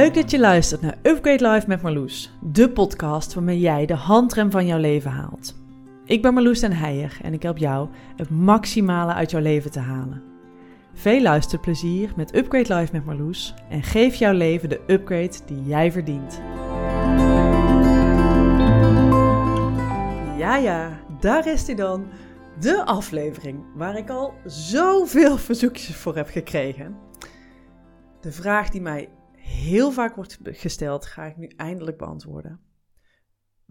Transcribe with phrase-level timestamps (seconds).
[0.00, 4.50] Leuk dat je luistert naar Upgrade Life met Marloes, de podcast waarmee jij de handrem
[4.50, 5.54] van jouw leven haalt.
[6.04, 9.78] Ik ben Marloes den Heijer en ik help jou het maximale uit jouw leven te
[9.78, 10.22] halen.
[10.92, 15.92] Veel luisterplezier met Upgrade Life met Marloes en geef jouw leven de upgrade die jij
[15.92, 16.40] verdient.
[20.38, 22.06] Ja, ja, daar is hij dan.
[22.60, 26.96] De aflevering waar ik al zoveel verzoekjes voor heb gekregen.
[28.20, 29.08] De vraag die mij
[29.50, 32.60] heel vaak wordt gesteld, ga ik nu eindelijk beantwoorden.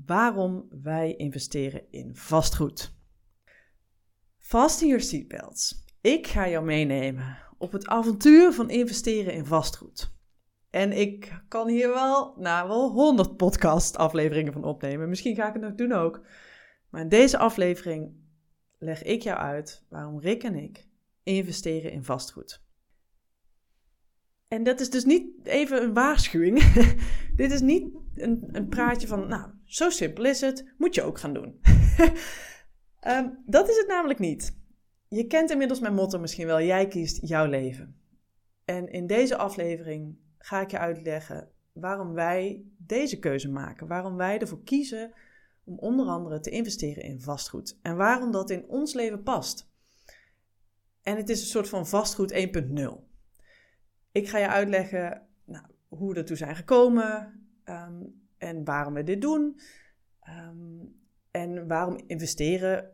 [0.05, 2.93] Waarom wij investeren in vastgoed.
[4.38, 5.85] Vast in your seatbelts.
[6.02, 10.17] Ik ga jou meenemen op het avontuur van investeren in vastgoed.
[10.69, 15.09] En ik kan hier wel, nou wel 100 podcast afleveringen van opnemen.
[15.09, 16.25] Misschien ga ik het nog doen ook.
[16.89, 18.13] Maar in deze aflevering
[18.77, 20.88] leg ik jou uit waarom Rick en ik
[21.23, 22.67] investeren in vastgoed.
[24.49, 26.73] En dat is dus niet even een waarschuwing.
[27.36, 31.19] Dit is niet een, een, praatje van, nou, zo simpel is het, moet je ook
[31.19, 31.61] gaan doen.
[33.08, 34.58] um, dat is het namelijk niet.
[35.08, 37.95] Je kent inmiddels mijn motto misschien wel, jij kiest jouw leven.
[38.66, 43.88] En in deze aflevering ga ik je uitleggen waarom wij deze keuze maken.
[43.88, 45.13] Waarom wij ervoor kiezen
[45.63, 47.80] om onder andere te investeren in vastgoed.
[47.81, 49.69] En waarom dat in ons leven past.
[51.02, 53.08] En het is een soort van vastgoed 1.0.
[54.11, 58.03] Ik ga je uitleggen nou, hoe we ertoe zijn gekomen ehm,
[58.38, 59.59] en waarom we dit doen.
[60.19, 60.85] Ehm,
[61.31, 62.91] en waarom investeren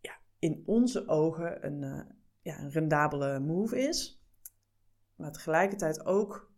[0.00, 2.00] ja, in onze ogen een, uh,
[2.42, 4.22] ja, een rendabele move is.
[5.16, 6.52] Maar tegelijkertijd ook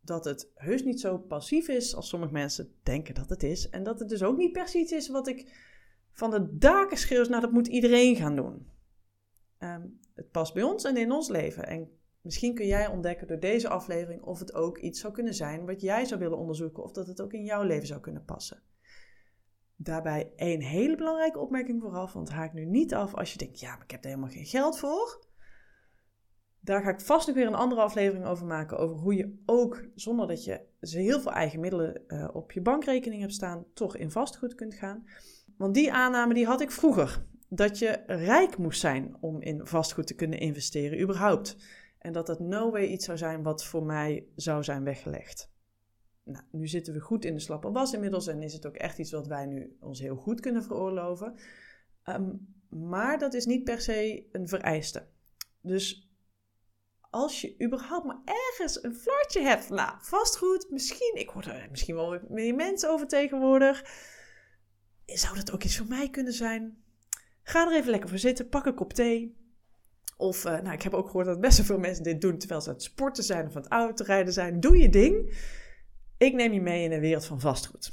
[0.00, 3.68] dat het heus niet zo passief is als sommige mensen denken dat het is.
[3.68, 5.68] En dat het dus ook niet per se iets is wat ik
[6.12, 8.66] van de daken schreeuw, nou dat moet iedereen gaan doen.
[9.58, 11.66] Ehm, het past bij ons en in ons leven.
[11.66, 15.66] En Misschien kun jij ontdekken door deze aflevering of het ook iets zou kunnen zijn
[15.66, 18.62] wat jij zou willen onderzoeken of dat het ook in jouw leven zou kunnen passen.
[19.76, 23.72] Daarbij één hele belangrijke opmerking vooraf, want haak nu niet af als je denkt, ja,
[23.74, 25.28] maar ik heb er helemaal geen geld voor.
[26.60, 29.84] Daar ga ik vast nog weer een andere aflevering over maken, over hoe je ook,
[29.94, 34.10] zonder dat je heel veel eigen middelen uh, op je bankrekening hebt staan, toch in
[34.10, 35.04] vastgoed kunt gaan.
[35.56, 40.06] Want die aanname die had ik vroeger, dat je rijk moest zijn om in vastgoed
[40.06, 41.56] te kunnen investeren, überhaupt.
[42.00, 45.52] En dat het no way iets zou zijn wat voor mij zou zijn weggelegd.
[46.24, 48.98] Nou, nu zitten we goed in de slappe was inmiddels en is het ook echt
[48.98, 51.34] iets wat wij nu ons heel goed kunnen veroorloven.
[52.02, 52.30] Ehm,
[52.68, 55.06] maar dat is niet per se een vereiste.
[55.60, 56.10] Dus
[57.10, 61.94] als je überhaupt maar ergens een flartje hebt, nou, vastgoed, misschien, ik hoor er misschien
[61.94, 63.84] wel meer mensen over tegenwoordig.
[65.06, 66.82] Zou dat ook iets voor mij kunnen zijn?
[67.42, 69.39] Ga er even lekker voor zitten, pak een kop thee,
[70.20, 72.68] of, uh, nou, ik heb ook gehoord dat best veel mensen dit doen terwijl ze
[72.68, 74.60] aan het sporten zijn of aan het autorijden zijn.
[74.60, 75.38] Doe je ding.
[76.18, 77.92] Ik neem je mee in een wereld van vastgoed.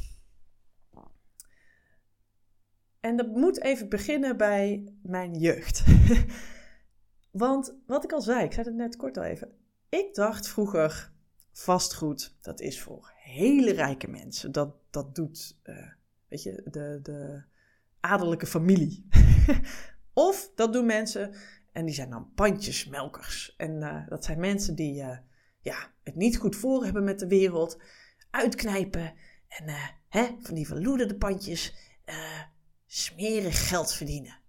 [2.99, 5.83] En dat moet even beginnen bij mijn jeugd.
[7.31, 9.51] Want wat ik al zei, ik zei het net kort al even.
[9.89, 11.11] Ik dacht vroeger,
[11.51, 14.51] vastgoed, dat is voor hele rijke mensen.
[14.51, 15.91] Dat, dat doet, uh,
[16.27, 17.43] weet je, de, de
[17.99, 19.07] adellijke familie.
[20.13, 21.35] of dat doen mensen
[21.77, 23.55] en die zijn dan pandjesmelkers.
[23.55, 25.17] En uh, dat zijn mensen die uh,
[25.59, 27.81] ja, het niet goed voor hebben met de wereld.
[28.29, 29.13] Uitknijpen
[29.47, 31.75] en uh, hè, van die verloederde pandjes
[32.85, 34.39] smerig geld verdienen.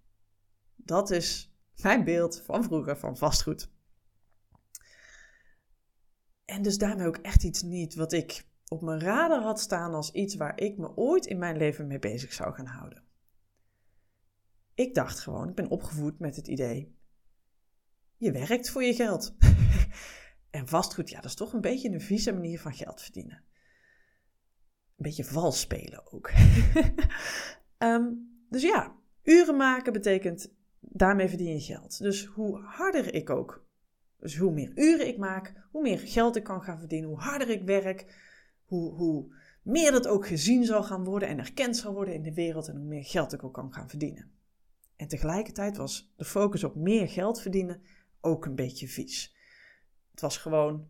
[0.75, 3.71] Dat is mijn beeld van vroeger van vastgoed.
[6.45, 10.11] En dus daarmee ook echt iets niet wat ik op mijn radar had staan als
[10.11, 13.03] iets waar ik me ooit in mijn leven mee bezig zou gaan houden.
[14.73, 16.97] Ik dacht gewoon, ik ben opgevoed met het idee:
[18.19, 19.35] je werkt voor je geld.
[20.49, 23.43] en vastgoed, ja, dat is toch een beetje een vieze manier van geld verdienen.
[24.97, 26.31] Een beetje vals spelen ook.
[27.77, 28.07] Ehm,
[28.49, 31.97] dus ja, uren maken betekent daarmee verdien je geld.
[31.97, 33.65] Dus hoe harder ik ook,
[34.17, 37.49] dus hoe meer uren ik maak, hoe meer geld ik kan gaan verdienen, hoe harder
[37.49, 38.17] ik werk,
[38.65, 42.33] hoe, hoe meer dat ook gezien zal gaan worden en erkend zal worden in de
[42.33, 44.31] wereld en hoe meer geld ik ook kan gaan verdienen.
[44.95, 47.81] En tegelijkertijd was de focus op meer geld verdienen
[48.21, 49.35] ook een beetje vies.
[50.11, 50.89] Het was gewoon,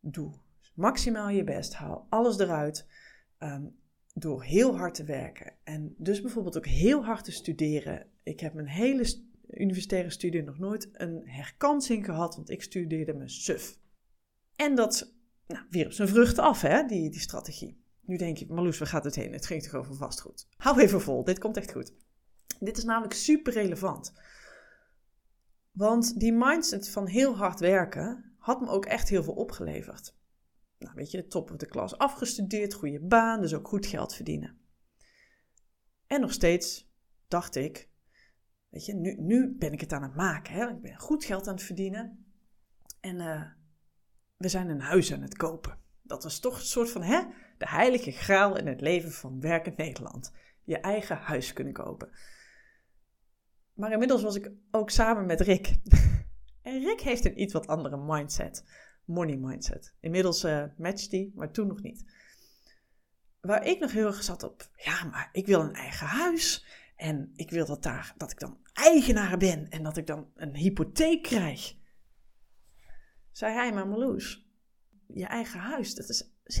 [0.00, 0.34] doe
[0.74, 2.86] maximaal je best, haal alles eruit.
[3.38, 3.76] Um,
[4.18, 5.52] door heel hard te werken.
[5.64, 8.06] En dus bijvoorbeeld ook heel hard te studeren.
[8.22, 9.14] Ik heb mijn hele
[9.50, 13.78] universitaire studie nog nooit een herkansing gehad, want ik studeerde me suf.
[14.56, 15.12] En dat
[15.46, 17.80] nou, wierp zijn vruchten af, hè, die, die strategie.
[18.00, 19.32] Nu denk je, Marloes, waar gaat het heen?
[19.32, 20.46] Het ging toch over vastgoed?
[20.56, 21.92] Hou even vol, dit komt echt goed.
[22.60, 24.12] Dit is namelijk super relevant.
[25.76, 30.16] Want die mindset van heel hard werken had me ook echt heel veel opgeleverd.
[30.78, 34.58] nou, weet je, top of de klas afgestudeerd, goede baan, dus ook goed geld verdienen.
[36.06, 36.90] En nog steeds
[37.28, 37.88] dacht ik,
[38.68, 40.54] weet je, nu, nu ben ik het aan het maken.
[40.54, 40.68] Hè?
[40.68, 42.26] Ik ben goed geld aan het verdienen.
[43.00, 43.42] En uh,
[44.36, 45.78] we zijn een huis aan het kopen.
[46.02, 47.22] Dat was toch een soort van hè,
[47.58, 50.32] de heilige graal in het leven van werkend Nederland.
[50.64, 52.10] Je eigen huis kunnen kopen.
[53.76, 55.76] Maar inmiddels was ik ook samen met Rick.
[56.62, 58.64] en Rick heeft een iets wat andere mindset.
[59.04, 59.94] Money mindset.
[60.00, 62.04] Inmiddels uh, matcht die, maar toen nog niet.
[63.40, 66.66] Waar ik nog heel erg zat op, ja, maar ik wil een eigen huis.
[66.96, 70.56] En ik wil dat, daar, dat ik dan eigenaar ben en dat ik dan een
[70.56, 71.76] hypotheek krijg.
[73.32, 74.46] Zei hij, maar Marloes,
[75.06, 76.56] je eigen huis, dat is, is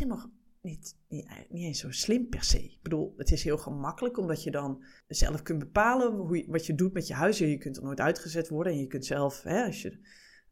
[0.66, 2.64] niet, niet, niet eens zo slim per se.
[2.64, 6.66] Ik bedoel, het is heel gemakkelijk omdat je dan zelf kunt bepalen hoe je, wat
[6.66, 7.38] je doet met je huis.
[7.38, 9.98] Je kunt er nooit uitgezet worden en je kunt zelf, hè, als je,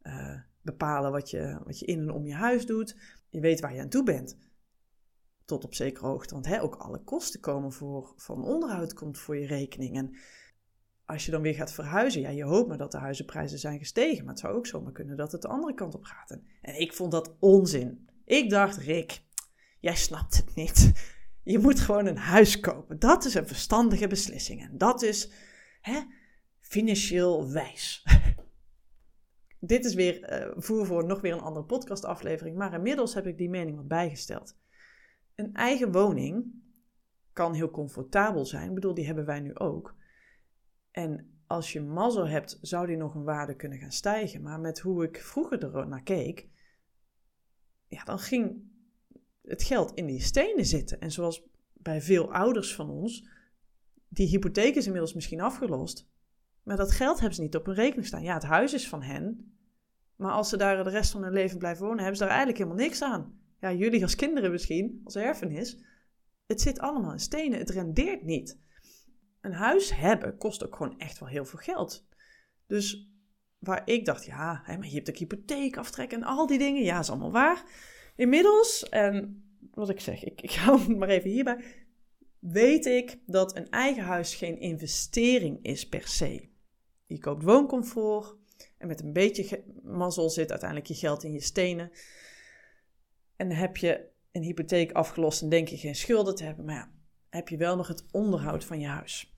[0.03, 2.95] uh, bepalen wat je, wat je in en om je huis doet.
[3.29, 4.37] Je weet waar je aan toe bent.
[5.45, 6.33] Tot op zekere hoogte.
[6.33, 9.97] Want hè, ook alle kosten komen voor, van onderhoud komt voor je rekening.
[9.97, 10.15] En
[11.05, 14.23] als je dan weer gaat verhuizen, ja, je hoopt maar dat de huizenprijzen zijn gestegen.
[14.23, 16.39] Maar het zou ook zomaar kunnen dat het de andere kant op gaat.
[16.61, 18.09] En ik vond dat onzin.
[18.25, 19.24] Ik dacht, Rick,
[19.85, 20.91] jij snapt het niet.
[21.43, 22.99] Je moet gewoon een huis kopen.
[22.99, 24.61] Dat is een verstandige beslissing.
[24.61, 25.31] En dat is
[25.81, 26.01] hè,
[26.59, 28.03] financieel wijs.
[29.59, 32.57] Dit is weer uh, voer voor nog weer een andere podcastaflevering.
[32.57, 34.57] Maar inmiddels heb ik die mening wat bijgesteld.
[35.35, 36.45] Een eigen woning
[37.33, 38.67] kan heel comfortabel zijn.
[38.69, 39.95] Ik bedoel, die hebben wij nu ook.
[40.91, 44.41] En als je mazzel hebt, zou die nog een waarde kunnen gaan stijgen.
[44.41, 46.47] Maar met hoe ik vroeger er naar keek,
[47.87, 48.73] ja, dan ging
[49.47, 50.99] het geld in die stenen zitten.
[50.99, 51.43] En zoals
[51.73, 53.27] bij veel ouders van ons,
[54.07, 56.07] die hypotheek is inmiddels misschien afgelost.
[56.63, 58.23] Maar dat geld hebben ze niet op hun rekening staan.
[58.23, 59.53] Ja, het huis is van hen.
[60.15, 62.63] Maar als ze daar de rest van hun leven blijven wonen, hebben ze daar eigenlijk
[62.63, 63.39] helemaal niks aan.
[63.59, 65.77] Ja, jullie als kinderen misschien, als erfenis.
[66.45, 67.59] Het zit allemaal in stenen.
[67.59, 68.59] Het rendeert niet.
[69.41, 72.07] Een huis hebben kost ook gewoon echt wel heel veel geld.
[72.67, 73.09] Dus
[73.59, 76.83] waar ik dacht, ja, maar je hebt de hypotheek aftrekken en al die dingen.
[76.83, 77.63] Ja, is allemaal waar.
[78.15, 81.63] Inmiddels, en wat ik zeg, ik, ik hou het maar even hierbij.
[82.39, 86.49] Weet ik dat een eigen huis geen investering is per se.
[87.05, 88.35] Je koopt wooncomfort
[88.77, 91.91] en met een beetje mazzel zit uiteindelijk je geld in je stenen.
[93.35, 96.65] En heb je een hypotheek afgelost en denk je geen schulden te hebben.
[96.65, 96.91] Maar ja,
[97.29, 99.37] heb je wel nog het onderhoud van je huis.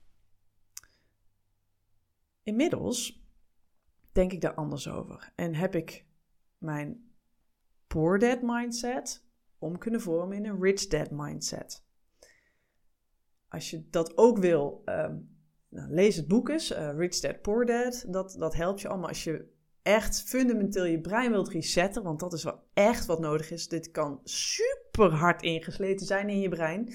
[2.42, 3.26] Inmiddels
[4.12, 5.32] denk ik daar anders over.
[5.34, 6.04] En heb ik
[6.58, 7.07] mijn
[7.88, 9.24] poor dad mindset
[9.58, 11.86] om kunnen vormen in een rich dad mindset.
[13.48, 15.36] Als je dat ook wil, um,
[15.68, 18.04] nou, lees het boek eens, uh, Rich Dad Poor Dad.
[18.08, 22.02] Dat, dat helpt je allemaal als je echt fundamenteel je brein wilt resetten.
[22.02, 23.68] Want dat is wel echt wat nodig is.
[23.68, 26.94] Dit kan super hard ingesleten zijn in je brein.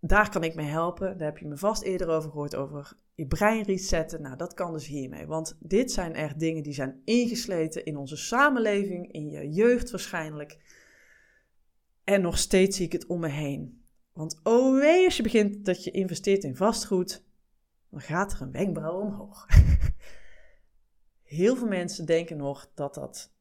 [0.00, 1.18] Daar kan ik mee helpen.
[1.18, 4.22] Daar heb je me vast eerder over gehoord, over je brein resetten.
[4.22, 5.26] Nou, dat kan dus hiermee.
[5.26, 10.58] Want dit zijn echt dingen die zijn ingesleten in onze samenleving, in je jeugd waarschijnlijk.
[12.04, 13.84] En nog steeds zie ik het om me heen.
[14.12, 17.24] Want oh wee, als je begint dat je investeert in vastgoed,
[17.90, 19.46] dan gaat er een wenkbrauw omhoog.
[21.22, 23.32] Heel veel mensen denken nog dat dat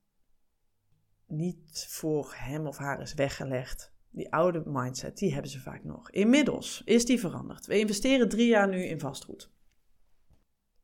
[1.28, 3.94] niet voor hem of haar is weggelegd.
[4.10, 6.12] Die oude mindset, die hebben ze vaak nog.
[6.12, 7.66] Inmiddels is die veranderd.
[7.66, 9.52] We investeren drie jaar nu in vastgoed.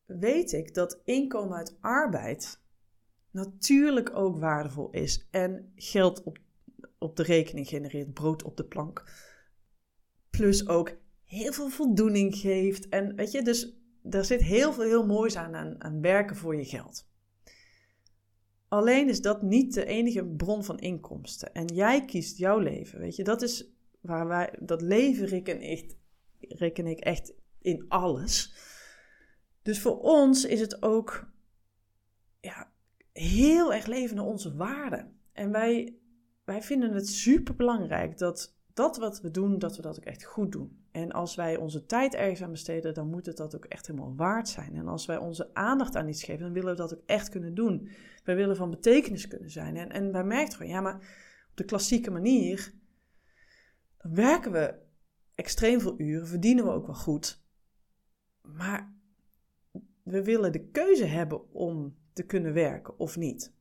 [0.08, 2.62] Weet ik dat inkomen uit arbeid
[3.32, 6.38] natuurlijk ook waardevol is en geld op,
[6.98, 9.12] op de rekening genereert, brood op de plank.
[10.30, 12.90] Plus ook heel veel voldoening geeft.
[12.90, 13.78] En weet je, dus
[14.10, 17.08] er zit heel veel heel moois aan, aan, aan werken voor je geld.
[18.68, 21.54] Alleen is dat niet de enige bron van inkomsten.
[21.54, 23.24] En jij kiest jouw leven, weet je.
[23.24, 23.72] Dat is
[24.02, 25.88] waar wij, dat leven reken
[26.40, 28.56] reken ik echt in alles.
[29.68, 31.32] Dus voor ons is het ook
[32.40, 32.72] ja,
[33.12, 35.20] heel erg leven naar onze waarden.
[35.32, 35.98] En wij,
[36.44, 40.24] wij vinden het super belangrijk dat dat wat we doen, dat we dat ook echt
[40.24, 40.86] goed doen.
[40.92, 44.16] En als wij onze tijd ergens aan besteden, dan moet het dat ook echt helemaal
[44.16, 44.76] waard zijn.
[44.76, 47.54] En als wij onze aandacht aan iets geven, dan willen we dat ook echt kunnen
[47.54, 47.90] doen.
[48.24, 49.76] Wij willen van betekenis kunnen zijn.
[49.76, 50.96] En, en wij merken gewoon, ja, maar
[51.50, 52.74] op de klassieke manier,
[53.98, 54.76] dan werken we
[55.36, 57.46] extreem veel uren, verdienen we ook wel goed.
[58.42, 58.96] Maar
[60.08, 63.54] we willen de keuze hebben om te kunnen werken of niet.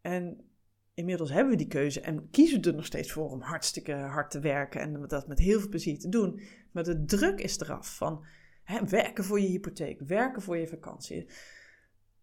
[0.00, 0.50] En
[0.94, 4.30] inmiddels hebben we die keuze en kiezen we er nog steeds voor om hartstikke hard
[4.30, 6.40] te werken en dat met heel veel plezier te doen.
[6.72, 8.24] Maar de druk is eraf van
[8.64, 11.30] hè, werken voor je hypotheek, werken voor je vakantie.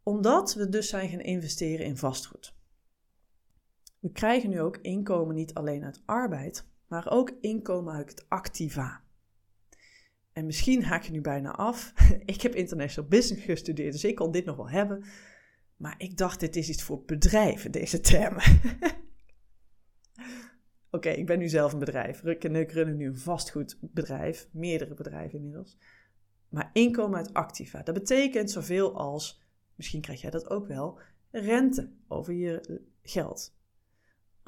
[0.03, 2.57] Omdat we dus zijn gaan investeren in vastgoed.
[3.99, 9.03] We krijgen nu ook inkomen niet alleen uit arbeid, maar ook inkomen uit het activa.
[10.39, 11.93] En misschien haak je nu bijna af.
[12.25, 15.03] ik heb international business gestudeerd, dus ik kon dit nog wel hebben.
[15.75, 18.43] Maar ik dacht, dit is iets voor bedrijven, deze termen.
[20.91, 22.21] Oké, ik ben nu zelf een bedrijf.
[22.21, 25.77] Ruk en ik runnen nu een vastgoedbedrijf, meerdere bedrijven inmiddels.
[26.49, 29.41] Maar inkomen uit activa, dat betekent zoveel als,
[29.75, 30.99] misschien krijg jij dat ook wel,
[31.31, 33.57] rente over je geld.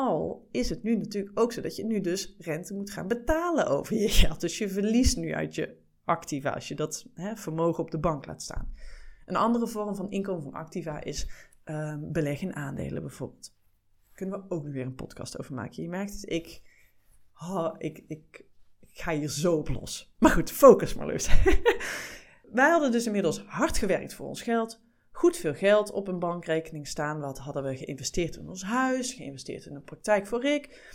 [0.01, 3.67] Al is het nu natuurlijk ook zo dat je nu dus rente moet gaan betalen
[3.67, 4.41] over je geld.
[4.41, 8.25] Dus je verliest nu uit je activa als je dat hè, vermogen op de bank
[8.25, 8.73] laat staan.
[9.25, 11.29] Een andere vorm van inkomen van activa is
[11.65, 13.43] um, beleggen in aandelen bijvoorbeeld.
[13.43, 15.83] Daar kunnen we ook weer een podcast over maken.
[15.83, 16.61] Je merkt het, ik,
[17.33, 18.45] oh, ik, ik,
[18.79, 20.13] ik ga hier zo op los.
[20.19, 21.43] Maar goed, focus maar Lust.
[22.59, 24.81] Wij hadden dus inmiddels hard gewerkt voor ons geld.
[25.11, 27.19] Goed veel geld op een bankrekening staan.
[27.19, 30.91] Wat hadden we geïnvesteerd in ons huis, geïnvesteerd in een praktijk voor Rick.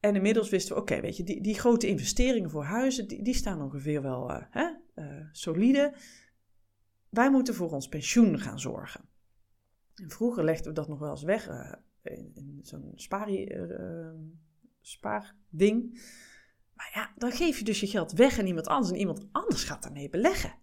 [0.00, 3.34] En inmiddels wisten we, oké, weet je, die, die grote investeringen voor huizen, die, die
[3.34, 5.94] staan ongeveer wel uh, hè, uh, solide.
[7.08, 9.08] Wij moeten voor ons pensioen gaan zorgen.
[9.94, 12.92] En vroeger legden we dat nog wel eens weg uh, in, zo'n
[14.82, 15.92] spaarding.
[16.74, 19.64] Maar ja, dan geef je dus je geld weg aan iemand anders en iemand anders
[19.64, 20.62] gaat daarmee beleggen.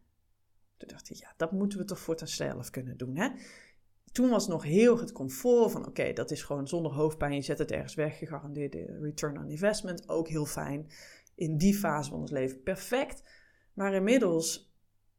[0.82, 3.30] Toen dacht ik, ja, dat moeten we toch voor zelf kunnen doen, hè?
[4.12, 7.58] toen was nog heel het comfort van oké, dat is gewoon zonder hoofdpijn, je zet
[7.58, 10.88] het ergens weg, gegarandeerde return on investment, ook heel fijn.
[11.36, 13.24] In die fase van ons leven perfect.
[13.74, 14.74] Maar inmiddels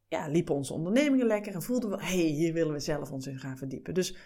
[0.07, 3.27] ja, liepen onze ondernemingen lekker en voelden we, hé, hey, hier willen we zelf ons
[3.27, 3.93] in gaan verdiepen.
[3.93, 4.17] Dus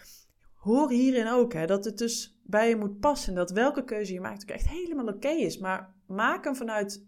[0.54, 3.36] hoor hierin ook hè, dat het dus bij je moet passen.
[3.36, 5.58] Dat welke keuze je maakt ook echt helemaal oké is.
[5.58, 7.06] Maar maak hem vanuit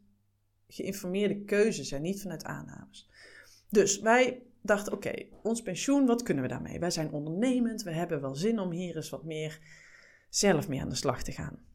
[0.68, 3.09] geïnformeerde keuzes en niet vanuit aannames.
[3.70, 6.80] Dus wij dacht, oké, ons pensioen, wat kunnen we daarmee?
[6.80, 9.60] Wij zijn ondernemend, we hebben wel zin om hier eens wat meer
[10.30, 11.68] zelf mee aan de slag te gaan.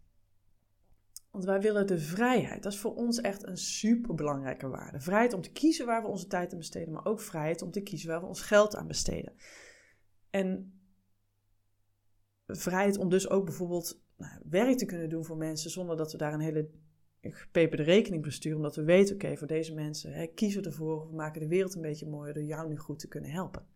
[1.31, 2.63] Want wij willen de vrijheid.
[2.63, 5.01] Dat is voor ons echt een superbelangrijke waarde.
[5.01, 7.83] Vrijheid om te kiezen waar we onze tijd aan besteden, maar ook vrijheid om te
[7.83, 9.33] kiezen waar we ons geld aan besteden.
[10.31, 10.79] En
[12.47, 16.19] vrijheid om dus ook bijvoorbeeld nou, werk te kunnen doen voor mensen zonder dat we
[16.19, 16.71] daar een hele
[17.33, 21.15] gepeperde rekening besturen, omdat we weten, oké, voor deze mensen hè, kiezen we ervoor, we
[21.15, 23.67] maken de wereld een beetje mooier door jou nu goed te kunnen helpen.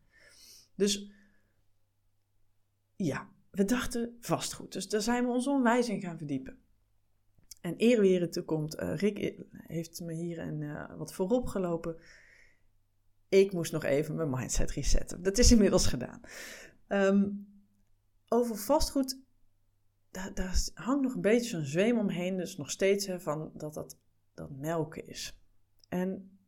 [0.75, 1.11] Dus
[2.97, 4.73] ja, we dachten vastgoed.
[4.73, 6.59] Dus daar zijn we ons onwijs in gaan verdiepen.
[7.61, 11.97] En eer weer toekomt, uh, Rick heeft me hier een, uh, wat voorop gelopen.
[13.29, 15.23] Ik moest nog even mijn mindset resetten.
[15.23, 16.21] Dat is inmiddels gedaan.
[16.89, 17.47] Um,
[18.29, 19.21] over vastgoed
[20.35, 22.37] daar, hangt nog een beetje zo'n zweem omheen.
[22.37, 23.99] Dus nog steeds hè, van dat dat,
[24.35, 25.39] dat melken is.
[25.89, 26.39] En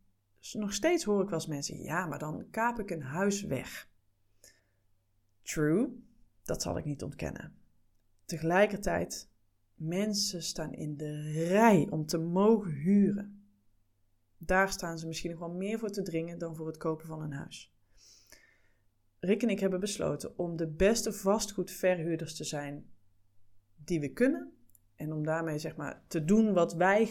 [0.53, 3.89] nog steeds hoor ik wel eens mensen: ja, maar dan kaap ik een huis weg.
[5.43, 5.89] True,
[6.43, 7.55] dat zal ik niet ontkennen.
[8.25, 9.29] Tegelijkertijd,
[9.75, 13.45] mensen staan in de rij om te mogen huren.
[14.37, 17.23] Daar staan ze misschien nog wel meer voor te dringen dan voor het kopen van
[17.23, 17.75] een huis.
[19.19, 22.91] Rick en ik hebben besloten om de beste vastgoedverhuurders te zijn
[23.85, 24.53] die we kunnen.
[24.97, 27.07] En om daarmee zeg maar te doen wat wij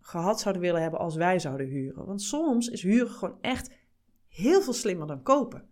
[0.00, 2.06] gehad zouden willen hebben als wij zouden huren.
[2.06, 3.74] Want soms is huren gewoon echt
[4.28, 5.68] heel veel slimmer dan kopen.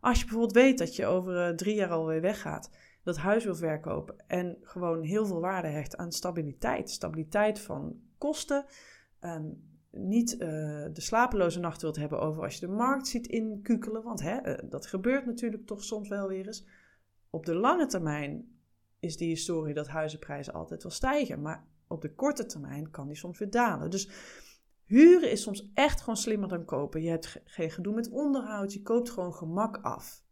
[0.00, 2.70] Als je bijvoorbeeld weet dat je over eh, drie jaar alweer weggaat,
[3.02, 6.90] dat huis wil verkopen en gewoon heel veel waarde hecht aan stabiliteit.
[6.90, 8.64] Stabiliteit van kosten.
[9.20, 10.38] Um, niet uh,
[10.92, 14.02] de slapeloze nacht wilt hebben over als je de markt ziet inkukelen.
[14.02, 16.66] Want hè, uh, dat gebeurt natuurlijk toch soms wel weer eens.
[17.30, 18.55] Op de lange termijn
[19.06, 21.42] is die historie dat huizenprijzen altijd wel stijgen.
[21.42, 23.90] Maar op de korte termijn kan die soms weer dalen.
[23.90, 24.10] Dus
[24.84, 27.02] huren is soms echt gewoon slimmer dan kopen.
[27.02, 30.22] Je hebt geen gedoe met onderhoud, je koopt gewoon gemak af.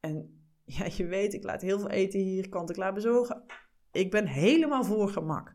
[0.00, 0.42] En
[0.78, 3.42] ja, je weet, ik laat heel veel eten hier, kant-en-klaar bezorgen.
[3.92, 5.52] Ik ben helemaal voor gemak.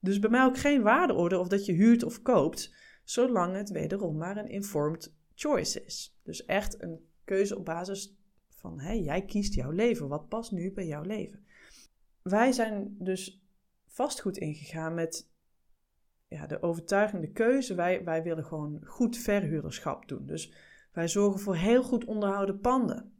[0.00, 4.16] Dus bij mij ook geen waardeorde of dat je huurt of koopt, zolang het wederom
[4.16, 6.18] maar een informed choice is.
[6.22, 8.16] Dus echt een keuze op basis
[8.48, 10.08] van jij kiest jouw leven.
[10.08, 11.46] Wat past nu bij jouw leven?
[12.30, 13.42] Wij zijn dus
[13.86, 15.30] vastgoed ingegaan met
[16.28, 17.74] ja, de overtuigende keuze.
[17.74, 20.26] Wij, wij willen gewoon goed verhuurderschap doen.
[20.26, 20.52] Dus
[20.92, 23.12] wij zorgen voor heel goed onderhouden panden.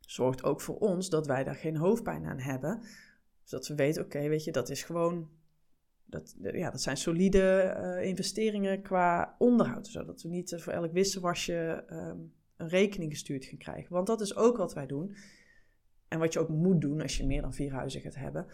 [0.00, 2.82] Zorgt ook voor ons dat wij daar geen hoofdpijn aan hebben.
[3.42, 5.30] Zodat we weten, oké, weet je, dat is gewoon.
[6.04, 9.86] Dat, ja, dat zijn solide uh, investeringen qua onderhoud.
[9.86, 13.92] Zodat we niet voor elk wisselwasje um, een rekening gestuurd gaan krijgen.
[13.92, 15.16] Want dat is ook wat wij doen.
[16.08, 18.46] En wat je ook moet doen als je meer dan vier huizen gaat hebben.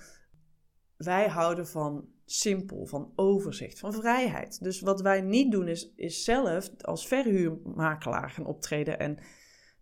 [0.96, 4.62] Wij houden van simpel, van overzicht, van vrijheid.
[4.62, 9.18] Dus wat wij niet doen is, is zelf als verhuurmakelaar gaan optreden en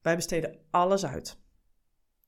[0.03, 1.41] wij besteden alles uit.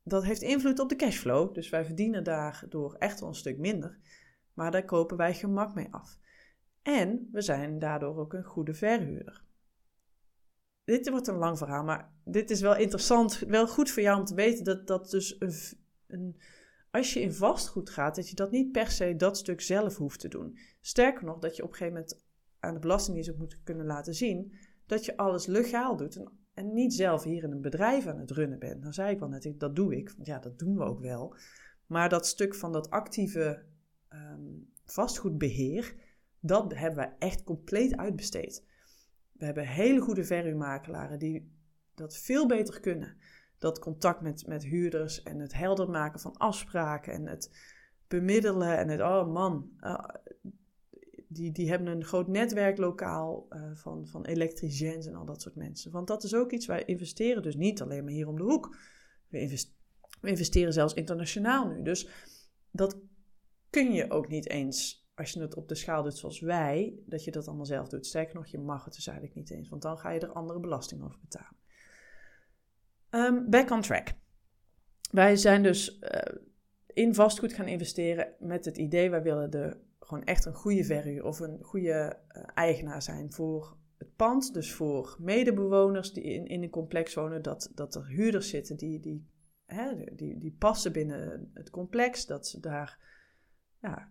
[0.02, 1.54] dat heeft invloed op de cashflow.
[1.54, 3.98] Dus wij verdienen daardoor echt wel een stuk minder.
[4.54, 6.18] Maar daar kopen wij gemak mee af.
[6.82, 9.44] En we zijn daardoor ook een goede verhuurder.
[10.84, 13.38] Dit wordt een lang verhaal, maar dit is wel interessant.
[13.38, 15.40] Wel goed voor jou om te weten dat, dat dus
[16.06, 16.36] een,
[16.90, 20.20] als je in vastgoed gaat, dat je dat niet per se dat stuk zelf hoeft
[20.20, 20.58] te doen.
[20.80, 22.24] Sterker nog, dat je op een gegeven moment
[22.60, 24.54] aan de Belastingdienst moet kunnen laten zien
[24.86, 26.22] dat je alles legaal doet
[26.54, 28.80] en, niet zelf hier in een bedrijf aan het runnen bent.
[28.80, 30.14] Nou zei ik wel net, dat doe ik.
[30.22, 31.36] Ja, dat doen we ook wel.
[31.86, 33.62] Maar dat stuk van dat actieve
[34.12, 35.94] um, vastgoedbeheer,
[36.40, 38.64] dat hebben we echt compleet uitbesteed.
[39.44, 41.52] We hebben hele goede verhuurmakelaren die
[41.94, 43.16] dat veel beter kunnen.
[43.58, 47.50] Dat contact met, met huurders en het helder maken van afspraken en het
[48.08, 50.04] bemiddelen en het, oh man, uh,
[51.28, 55.56] die, die hebben een groot netwerk lokaal uh, van, van elektriciens en al dat soort
[55.56, 55.90] mensen.
[55.90, 58.76] Want dat is ook iets, wij investeren dus niet alleen maar hier om de hoek.
[59.28, 59.66] We,
[60.20, 61.82] we investeren zelfs internationaal nu.
[61.82, 62.08] Dus
[62.70, 62.98] dat
[63.70, 67.25] kun je ook niet eens als je het op de schaal doet zoals wij, dat
[67.25, 68.06] je dat allemaal zelf doet.
[68.06, 70.61] Sterker nog, je mag het dus eigenlijk niet eens, want dan ga je er andere
[70.61, 71.56] belasting over betalen.
[73.11, 74.09] Um, back on track.
[75.11, 76.40] Wij zijn dus uh,
[76.87, 81.25] in vastgoed gaan investeren met het idee, wij willen de, gewoon echt een goede verhuur
[81.25, 84.54] of een goede uh, eigenaar zijn voor het pand.
[84.54, 89.00] Dus voor medebewoners die in, in een complex wonen, dat, dat er huurders zitten die,
[89.00, 89.26] die,
[89.66, 92.99] hè, die, die passen binnen het complex, dat ze daar
[93.80, 94.09] ja,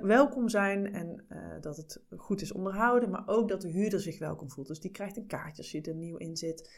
[0.00, 4.18] welkom zijn en uh, dat het goed is onderhouden, maar ook dat de huurder zich
[4.18, 4.66] welkom voelt.
[4.66, 6.70] Dus die krijgt een kaartje als je er nieuw in zit.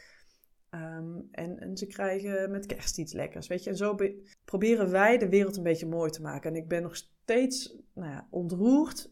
[0.69, 3.47] Um, en, en, ze krijgen met kerst iets lekkers.
[3.47, 3.95] Weet je, en zo
[4.45, 6.49] proberen wij de wereld een beetje mooi te maken.
[6.49, 9.11] En ik ben nog steeds nou ja, ontroerd,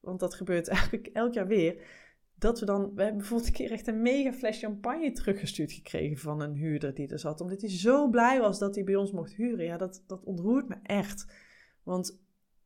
[0.00, 2.00] want dat gebeurt eigenlijk elk jaar weer.
[2.34, 6.18] Dat we dan, we hebben bijvoorbeeld een keer echt een mega fles champagne teruggestuurd gekregen
[6.18, 7.40] van een huurder die er zat.
[7.40, 9.64] Omdat hij zo blij was dat hij bij ons mocht huren.
[9.64, 11.26] Ja, dat, dat ontroert me echt.
[11.82, 12.20] Want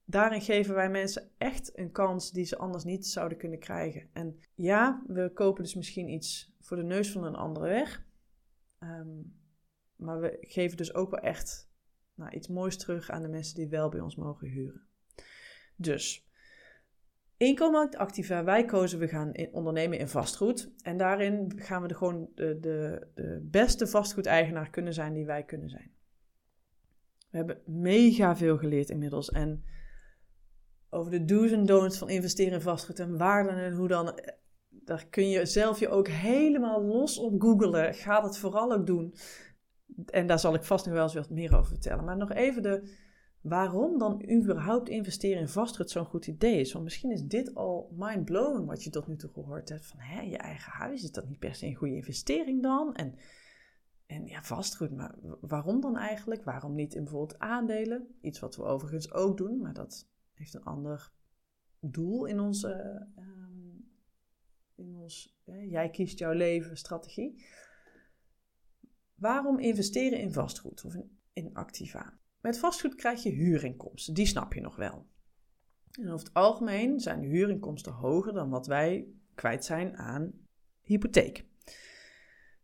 [0.07, 4.09] daarin geven wij mensen echt een kans die ze anders niet zouden kunnen krijgen.
[4.13, 8.05] En ja, we kopen dus misschien iets voor de neus van een andere weg.
[8.79, 9.21] Ehm,
[9.97, 11.71] maar we geven dus ook wel echt
[12.15, 14.87] nou, iets moois terug aan de mensen die wel bij ons mogen huren.
[15.77, 16.29] Dus,
[17.37, 20.73] inkomen activa, wij kozen we gaan in, ondernemen in vastgoed.
[20.83, 25.45] En daarin gaan we de, gewoon de, de, de beste vastgoedeigenaar kunnen zijn die wij
[25.45, 25.95] kunnen zijn.
[27.31, 29.31] We hebben mega veel geleerd inmiddels.
[29.31, 29.65] En
[30.97, 34.21] over de do's en don'ts van investeren in vastgoed en waarden en hoe dan.
[34.69, 37.95] Daar kun je zelf je ook helemaal los op googelen.
[37.95, 39.15] Ga dat vooral ook doen.
[40.07, 42.05] En daar zal ik vast nog wel eens wat meer over vertellen.
[42.05, 43.05] Maar nog even de
[43.49, 46.73] waarom dan überhaupt investeren in vastgoed zo'n goed idee is.
[46.73, 49.87] Want misschien is dit al mind-blowing wat je tot nu toe gehoord hebt.
[49.87, 52.95] Van hè, je eigen huis, is dat niet per se een goede investering dan?
[52.95, 53.15] En,
[54.07, 56.45] en ja, vastgoed, maar waarom dan eigenlijk?
[56.45, 58.07] Waarom niet in bijvoorbeeld aandelen?
[58.21, 61.13] Iets wat we overigens ook doen, maar dat heeft een ander
[61.81, 63.25] doel in onze, uh,
[64.75, 67.45] in ons, jij kiest jouw leven strategie.
[69.15, 72.19] Waarom investeren in vastgoed of in, in activa?
[72.41, 75.07] Met vastgoed krijg je huurinkomsten, die snap je nog wel.
[75.91, 80.33] En over het algemeen zijn de huurinkomsten hoger dan wat wij kwijt zijn aan
[80.81, 81.45] hypotheek.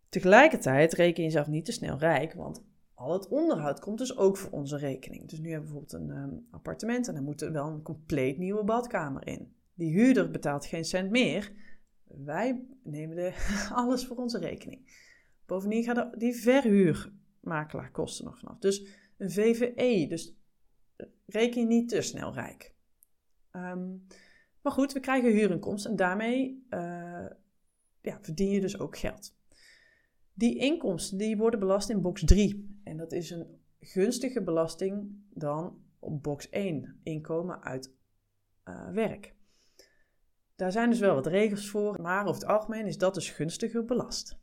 [0.08, 2.64] Tegelijkertijd reken je jezelf niet te snel rijk, want
[3.02, 5.28] al het onderhoud komt dus ook voor onze rekening.
[5.28, 8.38] Dus nu hebben we bijvoorbeeld een um, appartement en dan moet er wel een compleet
[8.38, 9.54] nieuwe badkamer in.
[9.74, 11.52] Die huurder betaalt geen cent meer.
[12.04, 13.32] Wij nemen de,
[13.74, 15.10] alles voor onze rekening.
[15.46, 18.58] Bovendien gaat die verhuurmakelaar kosten nog vanaf.
[18.58, 18.86] Dus
[19.16, 20.36] een VVE, dus
[21.26, 22.74] reken je niet te snel rijk.
[23.52, 24.06] Um,
[24.62, 27.26] maar goed, we krijgen huurinkomsten en daarmee uh,
[28.00, 29.36] ja, verdien je dus ook geld.
[30.34, 32.71] Die inkomsten die worden belast in box 3.
[32.84, 37.94] En dat is een gunstige belasting dan op box 1, inkomen uit
[38.64, 39.34] uh, werk.
[40.56, 43.84] Daar zijn dus wel wat regels voor, maar over het algemeen is dat dus gunstiger
[43.84, 44.38] belast.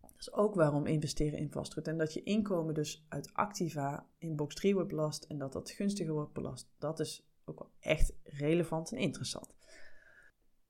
[0.00, 1.88] Dat is ook waarom investeren in vastgoed.
[1.88, 5.70] En dat je inkomen dus uit activa in box 3 wordt belast en dat dat
[5.70, 9.54] gunstiger wordt belast, dat is ook wel echt relevant en interessant.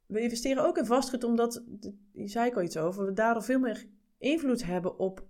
[0.07, 1.64] We investeren ook in vastgoed omdat,
[2.12, 3.87] die zei ik al iets over, we daardoor veel meer
[4.18, 5.26] invloed hebben op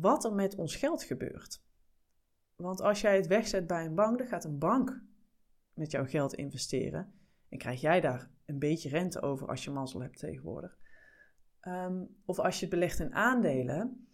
[0.00, 1.62] wat er met ons geld gebeurt.
[2.56, 5.02] Want als jij het wegzet bij een bank, dan gaat een bank
[5.74, 7.12] met jouw geld investeren.
[7.48, 10.78] En krijg jij daar een beetje rente over als je mazzel hebt tegenwoordig.
[11.60, 14.08] Ehm, of als je het belegt in aandelen.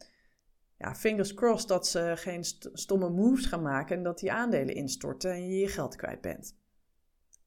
[0.78, 5.32] Ja, fingers crossed dat ze geen stomme moves gaan maken en dat die aandelen instorten
[5.32, 6.56] en je je geld kwijt bent.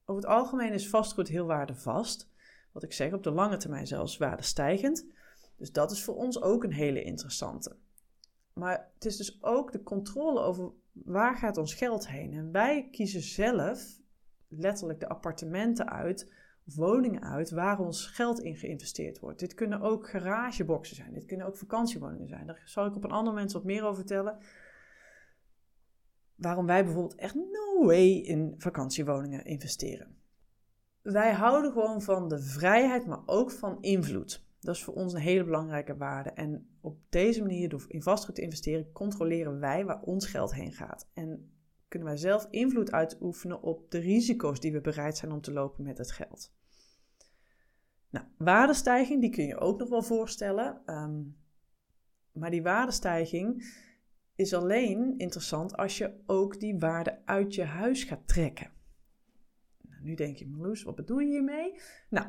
[0.05, 2.29] Over het algemeen is vastgoed heel waardevast.
[2.71, 5.05] Wat ik zeg, op de lange termijn zelfs waardestijgend.
[5.57, 7.77] Dus dat is voor ons ook een hele interessante.
[8.59, 12.33] Maar het is dus ook de controle over waar gaat ons geld heen.
[12.33, 13.99] En wij kiezen zelf
[14.47, 16.31] letterlijk de appartementen uit,
[16.63, 19.39] woningen uit, waar ons geld in geïnvesteerd wordt.
[19.39, 22.47] Dit kunnen ook garageboxen zijn, dit kunnen ook vakantiewoningen zijn.
[22.47, 24.37] Daar zal ik op een ander moment wat meer over vertellen.
[26.35, 30.17] Waarom wij bijvoorbeeld echt no way in vakantiewoningen investeren.
[31.01, 34.45] Wij houden gewoon van de vrijheid, maar ook van invloed.
[34.59, 36.29] Dat is voor ons een hele belangrijke waarde.
[36.29, 40.71] En op deze manier, door in vastgoed te investeren, controleren wij waar ons geld heen
[40.71, 41.09] gaat.
[41.13, 41.51] En
[41.87, 45.83] kunnen wij zelf invloed uitoefenen op de risico's die we bereid zijn om te lopen
[45.83, 46.53] met het geld.
[48.09, 50.81] Nou, waardestijging, die kun je ook nog wel voorstellen.
[50.85, 51.21] Ehm,
[52.31, 53.63] maar die waardestijging
[54.35, 58.71] is alleen interessant als je ook die waarde uit je huis gaat trekken.
[59.81, 61.79] Nou, nu denk je, Marloes, wat bedoel je hiermee?
[62.09, 62.27] Nou,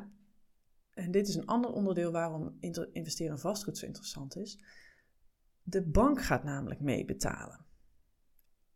[0.97, 2.57] en dit is een ander onderdeel waarom
[2.93, 4.59] investeren in vastgoed zo interessant is.
[5.63, 7.65] De bank gaat namelijk meebetalen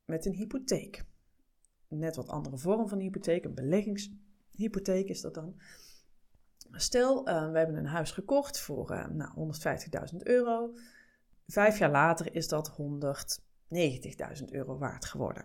[0.05, 1.05] met een hypotheek.
[1.89, 5.61] Net wat andere vorm van hypotheek, een beleggingshypotheek is dat dan.
[6.71, 9.55] Stel, uh, we hebben een huis gekocht voor uh, nou,
[10.13, 10.75] 150.000 euro.
[11.47, 12.77] Vijf jaar later is dat
[14.39, 15.45] 190.000 euro waard geworden.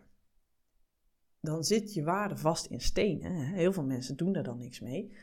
[1.40, 3.36] Dan zit je waarde vast in stenen.
[3.36, 5.14] Heel veel mensen doen daar dan niks mee.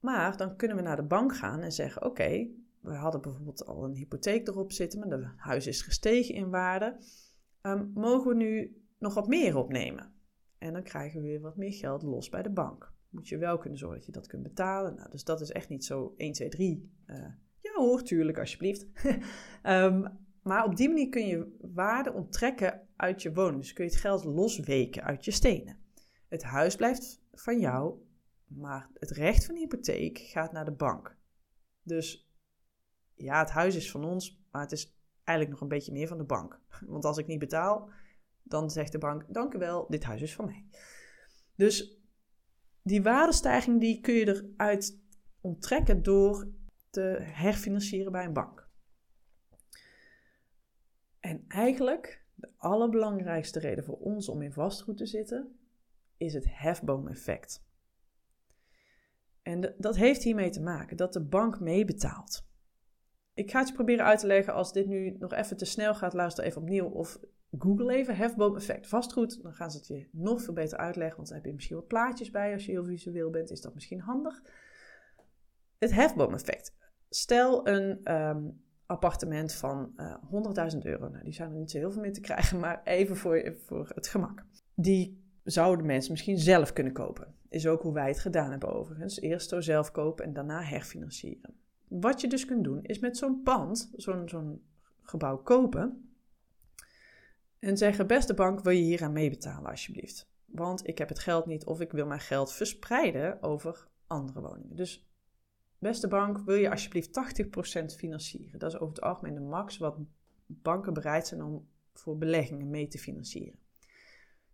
[0.00, 2.48] Maar dan kunnen we naar de bank gaan en zeggen: Oké,
[2.80, 6.96] we hadden bijvoorbeeld al een hypotheek erop zitten, maar het huis is gestegen in waarde.
[7.60, 10.12] Ehm, mogen we nu nog wat meer opnemen?
[10.58, 12.92] En dan krijgen we weer wat meer geld los bij de bank.
[13.08, 14.94] Moet je wel kunnen zorgen dat je dat kunt betalen.
[14.94, 16.92] Nou, dus dat is echt niet zo 1, 2, 3.
[17.06, 17.16] Uh,
[17.60, 18.86] ja hoor, tuurlijk, alsjeblieft.
[19.62, 23.60] um, maar op die manier kun je waarde onttrekken uit je woning.
[23.60, 25.78] Dus kun je het geld losweken uit je stenen.
[26.28, 27.94] Het huis blijft van jou
[28.48, 31.16] maar het recht van de hypotheek gaat naar de bank.
[31.82, 32.32] Dus
[33.14, 36.18] ja, het huis is van ons, maar het is eigenlijk nog een beetje meer van
[36.18, 36.60] de bank.
[36.86, 37.90] Want als ik niet betaal,
[38.42, 40.66] dan zegt de bank: Dank u wel, dit huis is van mij.
[41.54, 41.98] Dus
[42.82, 45.00] die waardestijging die kun je eruit
[45.40, 46.48] onttrekken door
[46.90, 48.68] te herfinancieren bij een bank.
[51.20, 55.58] En eigenlijk de allerbelangrijkste reden voor ons om in vastgoed te zitten,
[56.16, 57.66] is het hefboomeffect.
[59.48, 62.46] En dat heeft hiermee te maken dat de bank meebetaalt.
[63.34, 64.54] Ik ga het je proberen uit te leggen.
[64.54, 67.18] Als dit nu nog even te snel gaat, luister even opnieuw of
[67.58, 69.42] Google even hefboom-effect vastgoed.
[69.42, 71.86] Dan gaan ze het je nog veel beter uitleggen, want dan heb je misschien wat
[71.86, 72.52] plaatjes bij.
[72.52, 74.42] Als je heel visueel bent, is dat misschien handig.
[75.78, 76.74] Het hefboom-effect.
[77.08, 78.48] Stel een ehm,
[78.86, 80.14] appartement van uh,
[80.56, 81.08] eh, 100.000 euro.
[81.08, 83.90] Nou, die zijn er niet zo heel veel meer te krijgen, maar even voor, voor
[83.94, 84.44] het gemak.
[84.74, 87.34] Die zouden mensen misschien zelf kunnen kopen.
[87.48, 89.20] Is ook hoe wij het gedaan hebben overigens.
[89.20, 91.54] Eerst zo zelf kopen en daarna herfinancieren.
[91.88, 94.62] Wat je dus kunt doen, is met zo'n pand, zo'n zo'n
[95.02, 96.12] gebouw kopen.
[97.58, 100.30] En zeggen, beste bank, wil je hier aan meebetalen alsjeblieft?
[100.44, 104.76] Want ik heb het geld niet of ik wil mijn geld verspreiden over andere woningen.
[104.76, 105.08] Dus
[105.78, 107.10] beste bank, wil je alsjeblieft
[107.92, 108.58] 80% financieren?
[108.58, 109.98] Dat is over het algemeen de max wat
[110.46, 113.58] banken bereid zijn om voor beleggingen mee te financieren.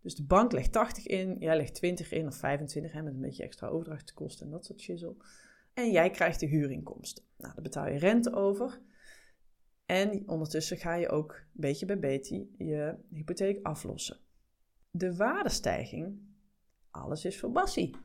[0.05, 3.21] Dus de bank legt 80 in, jij legt 20 in of 25 hè, met een
[3.21, 5.17] beetje extra overdrachtskosten en dat soort shizzle.
[5.75, 7.25] En jij krijgt de huurinkomsten.
[7.37, 8.81] Nou, daar betaal je rente over.
[9.87, 14.17] En ondertussen ga je ook beetje bij beetje je hypotheek aflossen.
[14.91, 16.19] De waardestijging,
[16.91, 17.97] alles is voor bassie.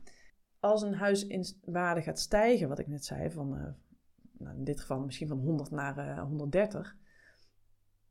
[0.60, 3.68] Als een huis in waarde gaat stijgen, wat ik net zei, van uh,
[4.32, 6.96] nou in dit geval misschien van 100 naar uh, eh, 130,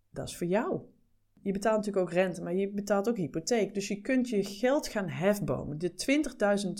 [0.09, 0.81] dat is voor jou.
[1.41, 3.73] Je betaalt natuurlijk ook rente, maar je betaalt ook hypotheek.
[3.73, 5.77] Dus je kunt je geld gaan hefbomen.
[5.77, 5.91] De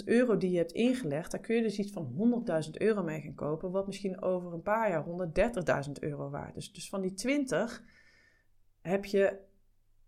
[0.02, 3.22] 20.000 euro die je hebt ingelegd, daar kun je dus iets van 100.000 euro mee
[3.22, 3.72] gaan kopen.
[3.72, 5.06] Wat misschien over een paar jaar
[5.86, 6.72] 130.000 euro waard is.
[6.72, 7.84] Dus van die 20
[8.82, 9.39] heb je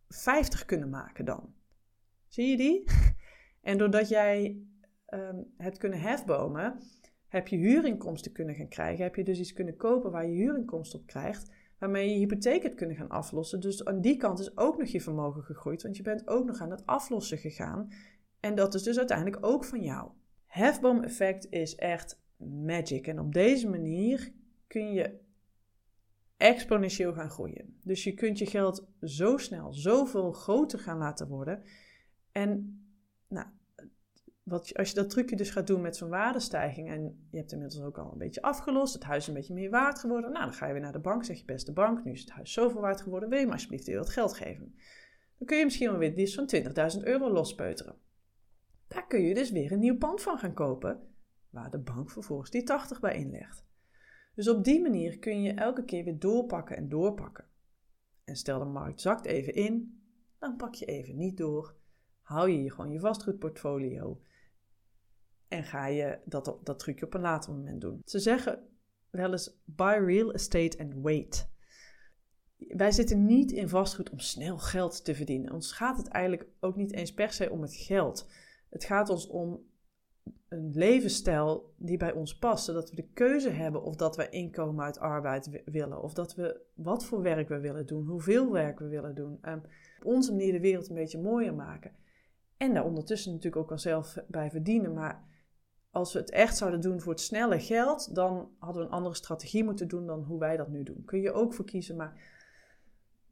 [0.07, 1.53] 50 kunnen maken dan.
[2.27, 2.83] Zie je die?
[3.61, 4.61] En doordat jij
[5.07, 6.81] um, hebt kunnen hefbomen,
[7.27, 9.03] heb je huurinkomsten kunnen gaan krijgen.
[9.03, 12.75] Heb je dus iets kunnen kopen waar je huurinkomsten op krijgt waarmee je hypotheek hebt
[12.75, 13.59] kunnen gaan aflossen.
[13.59, 16.59] Dus aan die kant is ook nog je vermogen gegroeid, want je bent ook nog
[16.59, 17.91] aan het aflossen gegaan.
[18.39, 20.11] En dat is dus uiteindelijk ook van jou.
[20.45, 22.21] Hefboom-effect is echt
[22.65, 23.07] magic.
[23.07, 24.31] En op deze manier
[24.67, 25.19] kun je
[26.37, 27.77] exponentieel gaan groeien.
[27.83, 31.63] Dus je kunt je geld zo snel, zoveel groter gaan laten worden.
[32.31, 32.80] En
[34.51, 37.81] wat, als je dat trucje dus gaat doen met zo'n waardestijging en je hebt inmiddels
[37.81, 40.53] ook al een beetje afgelost, het huis is een beetje meer waard geworden, nou dan
[40.53, 42.81] ga je weer naar de bank, zeg je beste bank, nu is het huis zoveel
[42.81, 44.75] waard geworden, wil je me alsjeblieft weer wat geld geven?
[45.37, 46.49] Dan kun je misschien wel weer van
[46.97, 47.95] 20.000 euro lospeuteren.
[48.87, 51.07] Daar kun je dus weer een nieuw pand van gaan kopen,
[51.49, 53.65] waar de bank vervolgens die 80 bij inlegt.
[54.35, 57.45] Dus op die manier kun je elke keer weer doorpakken en doorpakken.
[58.23, 60.01] En stel de markt zakt even in,
[60.39, 61.75] dan pak je even niet door.
[62.21, 64.21] Hou je gewoon je vastgoedportfolio.
[65.51, 68.01] En ga je dat, dat trucje op een later moment doen.
[68.05, 68.59] Ze zeggen
[69.09, 71.49] wel eens buy real estate and wait.
[72.57, 75.53] Wij zitten niet in vastgoed om snel geld te verdienen.
[75.53, 78.29] Ons gaat het eigenlijk ook niet eens per se om het geld.
[78.69, 79.59] Het gaat ons om
[80.47, 84.85] een levensstijl die bij ons past, zodat we de keuze hebben of dat we inkomen
[84.85, 88.87] uit arbeid willen, of dat we wat voor werk we willen doen, hoeveel werk we
[88.87, 89.39] willen doen.
[89.41, 89.61] Um,
[89.99, 91.91] op onze manier de wereld een beetje mooier maken.
[92.57, 94.93] En daar ondertussen natuurlijk ook wel zelf bij verdienen.
[94.93, 95.29] Maar
[95.91, 99.15] als we het echt zouden doen voor het snelle geld, dan hadden we een andere
[99.15, 101.04] strategie moeten doen dan hoe wij dat nu doen.
[101.06, 102.21] Kun je ook voor kiezen, maar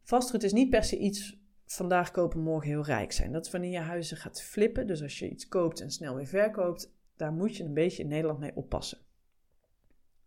[0.04, 3.32] vastgoed is niet per se iets vandaag kopen, morgen heel rijk zijn.
[3.32, 4.88] Dat is wanneer je huizen gaat flippen.
[4.88, 8.10] Dus als je iets koopt en snel weer verkoopt, daar moet je een beetje in
[8.10, 8.98] Nederland mee oppassen.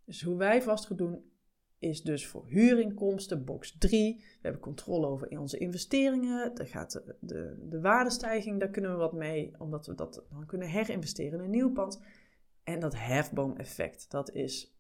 [0.05, 1.31] Dus hoe wij vastgoed doen,
[1.79, 4.17] is dus voor huurinkomsten, box 3.
[4.17, 6.55] We hebben controle over onze investeringen.
[6.55, 10.47] Daar gaat de, de, de waardestijging, daar kunnen we wat mee, omdat we dat dan
[10.47, 12.01] kunnen herinvesteren in een nieuw pand.
[12.65, 14.77] En dat hefboom-effect, dat is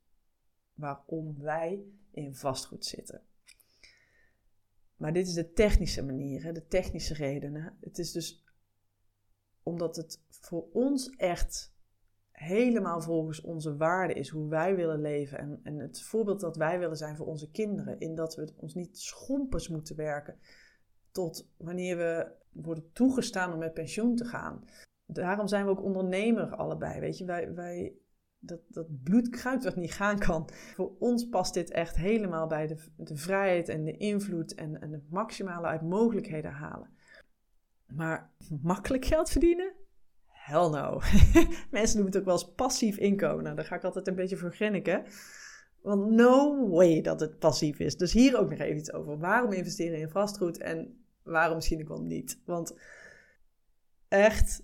[0.75, 3.23] waarom wij in vastgoed zitten.
[4.97, 7.77] Maar dit is de technische manier, de technische redenen.
[7.81, 8.45] Het is dus
[9.63, 11.75] omdat het voor ons echt
[12.31, 15.39] helemaal volgens onze waarden is, hoe wij willen leven.
[15.39, 18.01] En, en het voorbeeld dat wij willen zijn voor onze kinderen.
[18.01, 20.39] In dat we ons niet schompers moeten werken
[21.11, 24.65] tot wanneer we worden toegestaan om met pensioen te gaan.
[25.13, 27.01] Daarom zijn we ook ondernemer allebei.
[27.01, 27.97] Weet je, wij, wij
[28.39, 30.49] dat, dat bloedkruid wat niet gaan kan.
[30.75, 34.93] Voor ons past dit echt helemaal bij de, de vrijheid en de invloed en, en
[34.93, 36.91] het maximale uit mogelijkheden halen.
[37.87, 38.31] Maar
[38.63, 39.73] makkelijk geld verdienen?
[40.27, 41.01] Hell no.
[41.71, 43.45] Mensen noemen het ook wel eens passief inkomen.
[43.45, 45.05] Nou, daar ga ik altijd een beetje voor grinniken.
[45.83, 47.97] Want no way dat het passief is.
[47.97, 49.19] Dus hier ook nog even iets over.
[49.19, 52.41] Waarom investeren in vastgoed en waarom misschien ook wel niet?
[52.45, 52.75] Want
[54.09, 54.63] echt,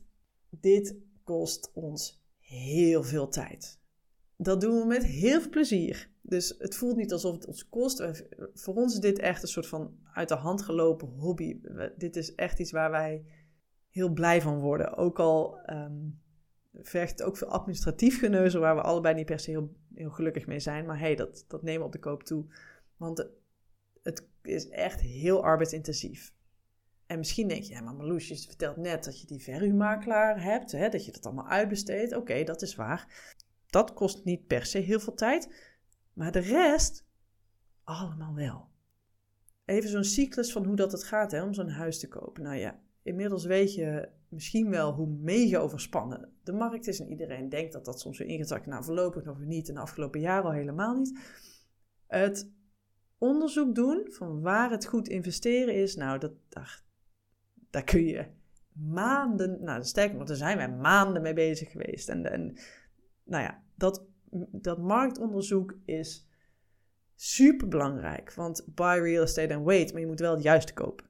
[0.50, 3.78] dit kost ons heel veel tijd.
[4.36, 6.10] Dat doen we met heel veel plezier.
[6.22, 8.04] Dus het voelt niet alsof het ons kost.
[8.54, 11.60] Voor ons is dit echt een soort van uit de hand gelopen hobby.
[11.96, 13.24] Dit is echt iets waar wij
[13.90, 14.96] heel blij van worden.
[14.96, 16.20] Ook al um,
[16.72, 20.46] vergt het ook veel administratief geneuzel, waar we allebei niet per se heel, heel gelukkig
[20.46, 20.86] mee zijn.
[20.86, 22.44] Maar hey, dat, dat nemen we op de koop toe.
[22.96, 23.28] Want
[24.02, 26.34] het is echt heel arbeidsintensief.
[27.08, 30.72] En misschien denk je, ja, maar Marloes, je vertelt net dat je die verhuurmakelaar hebt,
[30.72, 32.16] hè, dat je dat allemaal uitbesteedt.
[32.16, 33.34] Oké, dat is waar.
[33.66, 35.72] Dat kost niet per se heel veel tijd,
[36.12, 37.04] maar de rest
[37.84, 38.68] allemaal wel.
[39.64, 42.42] Even zo'n cyclus van hoe dat het gaat hè, om zo'n huis te kopen.
[42.42, 47.00] Nou ja, inmiddels weet je misschien wel hoe mega overspannen de markt is.
[47.00, 48.66] En iedereen denkt dat dat soms weer ingezakt.
[48.66, 49.68] Nou, voorlopig nog niet.
[49.68, 51.18] En de afgelopen jaren al helemaal niet.
[52.06, 52.50] Het
[53.18, 55.94] onderzoek doen van waar het goed investeren is.
[55.96, 56.82] Nou, dat, daar,
[57.70, 58.26] daar kun je
[58.72, 62.08] maanden, nou sterker nog, daar zijn wij maanden mee bezig geweest.
[62.08, 62.58] En, en
[63.24, 64.04] nou ja, dat,
[64.52, 66.28] dat marktonderzoek is
[67.14, 68.34] super belangrijk.
[68.34, 71.06] Want buy real estate and wait, maar je moet wel het juiste kopen.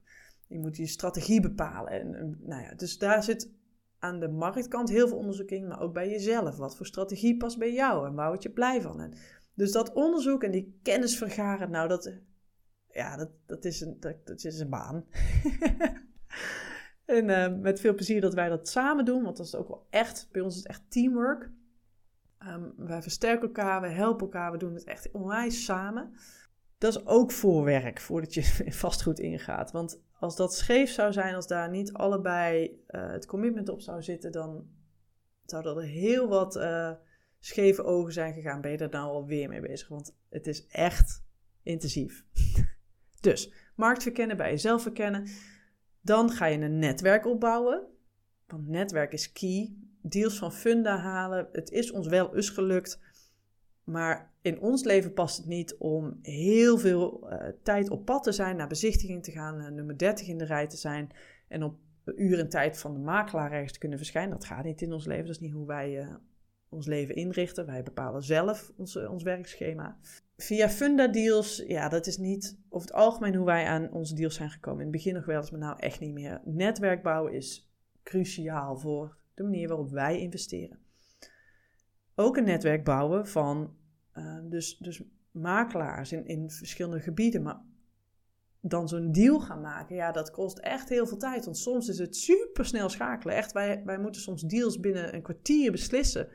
[0.47, 1.91] Je moet je strategie bepalen.
[1.91, 3.51] En, nou ja, dus daar zit
[3.99, 6.57] aan de marktkant heel veel onderzoek in, maar ook bij jezelf.
[6.57, 9.01] Wat voor strategie past bij jou en waar word je blij van?
[9.01, 9.13] En
[9.53, 12.13] dus dat onderzoek en die kennis vergaren, nou dat,
[12.87, 15.05] ja, dat, dat, is, een, dat, dat is een baan.
[17.05, 19.87] en uh, met veel plezier dat wij dat samen doen, want dat is ook wel
[19.89, 21.49] echt, bij ons is het echt teamwork.
[22.47, 26.13] Um, wij versterken elkaar, we helpen elkaar, we doen het echt onwijs samen.
[26.77, 28.43] Dat is ook voorwerk voordat je
[28.85, 29.71] vastgoed ingaat.
[29.71, 34.03] Want als dat scheef zou zijn, als daar niet allebei uh, het commitment op zou
[34.03, 34.67] zitten, dan
[35.45, 36.91] zou er heel wat uh,
[37.39, 38.61] scheve ogen zijn gegaan.
[38.61, 39.87] Ben je er nou alweer mee bezig?
[39.87, 41.23] Want het is echt
[41.63, 42.25] intensief.
[43.19, 45.27] dus markt verkennen, bij jezelf verkennen.
[46.09, 47.87] Dan ga je een netwerk opbouwen.
[48.47, 49.73] Want netwerk is key.
[50.01, 51.49] Deals van funda halen.
[51.51, 52.99] Het is ons wel eens gelukt.
[53.83, 58.31] Maar in ons leven past het niet om heel veel uh, tijd op pad te
[58.31, 61.09] zijn, naar bezichtiging te gaan, uh, nummer 30 in de rij te zijn
[61.47, 64.31] en op uur en tijd van de makelaar ergens te kunnen verschijnen.
[64.31, 65.25] Dat gaat niet in ons leven.
[65.25, 66.07] Dat is niet hoe wij
[66.69, 67.65] ons leven inrichten.
[67.65, 69.97] Wij bepalen zelf ons, ons werkschema.
[70.41, 74.35] Via funda deals, ja, dat is niet over het algemeen hoe wij aan onze deals
[74.35, 74.79] zijn gekomen.
[74.79, 76.41] In het begin nog wel eens, maar nou echt niet meer.
[76.45, 77.71] Netwerk bouwen is
[78.03, 80.79] cruciaal voor de manier waarop wij investeren.
[82.15, 83.75] Ook een netwerk bouwen van
[84.17, 87.41] uh, dus, dus makelaars in, in verschillende gebieden.
[87.41, 87.61] Maar
[88.61, 91.45] dan zo'n deal gaan maken, ja, dat kost echt heel veel tijd.
[91.45, 93.35] Want soms is het super snel schakelen.
[93.35, 96.27] Echt, wij, wij moeten soms deals binnen een kwartier beslissen.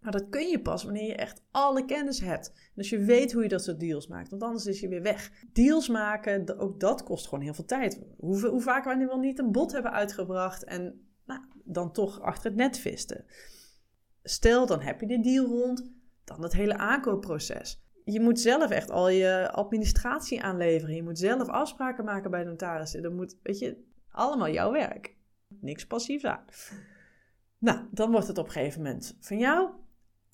[0.00, 2.52] Maar dat kun je pas wanneer je echt alle kennis hebt.
[2.76, 5.32] Als je weet hoe je dat soort deals maakt, want anders is je weer weg.
[5.52, 8.00] Deals maken, ook dat kost gewoon heel veel tijd.
[8.16, 12.20] Hoe, hoe vaak we nu wel niet een bod hebben uitgebracht en nou, dan toch
[12.20, 13.24] achter het net visten.
[14.22, 15.92] Stel, dan heb je de deal rond,
[16.24, 17.82] dan het hele aankoopproces.
[18.04, 20.94] Je moet zelf echt al je administratie aanleveren.
[20.94, 23.02] Je moet zelf afspraken maken bij de notarissen.
[23.02, 25.16] Dat moet, weet je, allemaal jouw werk.
[25.48, 26.44] Niks passief aan.
[27.58, 29.70] Nou, dan wordt het op een gegeven moment van jou.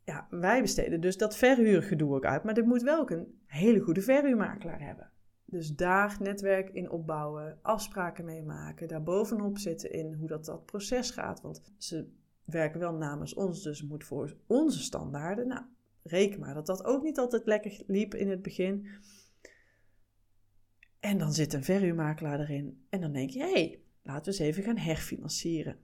[0.06, 2.44] Ja, wij besteden dus dat verhuurgedoe ook uit.
[2.44, 5.10] Maar dit moet wel ook een hele goede verhuurmakelaar hebben.
[5.44, 10.64] Dus daar netwerk in opbouwen, afspraken mee maken, daar bovenop zitten in hoe dat, dat
[10.64, 11.40] proces gaat.
[11.40, 12.08] Want ze
[12.44, 15.46] werken wel namens ons, dus moet voor onze standaarden.
[15.46, 15.62] Nou,
[16.02, 18.86] reken maar dat dat ook niet altijd lekker liep in het begin.
[21.00, 22.86] En dan zit een verhuurmakelaar erin.
[22.88, 25.78] En dan denk je, hé, hey, laten we eens even gaan herfinancieren.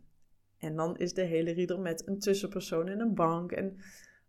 [0.59, 3.77] En dan is de hele rieder met een tussenpersoon en een bank en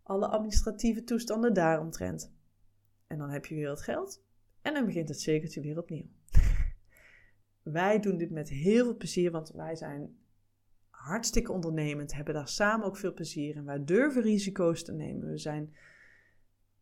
[0.04, 2.32] alle administratieve toestanden daaromtrent.
[3.06, 4.22] En dan heb je weer het geld
[4.62, 6.06] en dan begint het cirkeltje weer opnieuw.
[7.62, 10.16] wij doen dit met heel veel plezier, want wij zijn
[10.90, 13.64] hartstikke ondernemend, hebben daar samen ook veel plezier in.
[13.64, 15.30] Wij durven risico's te nemen.
[15.30, 15.74] We zijn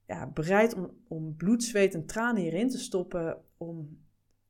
[0.07, 4.01] ja, bereid om, om bloed, zweet en tranen hierin te stoppen, om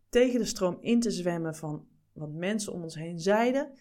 [0.08, 3.72] tegen de stroom in te zwemmen van wat mensen om ons heen zeiden.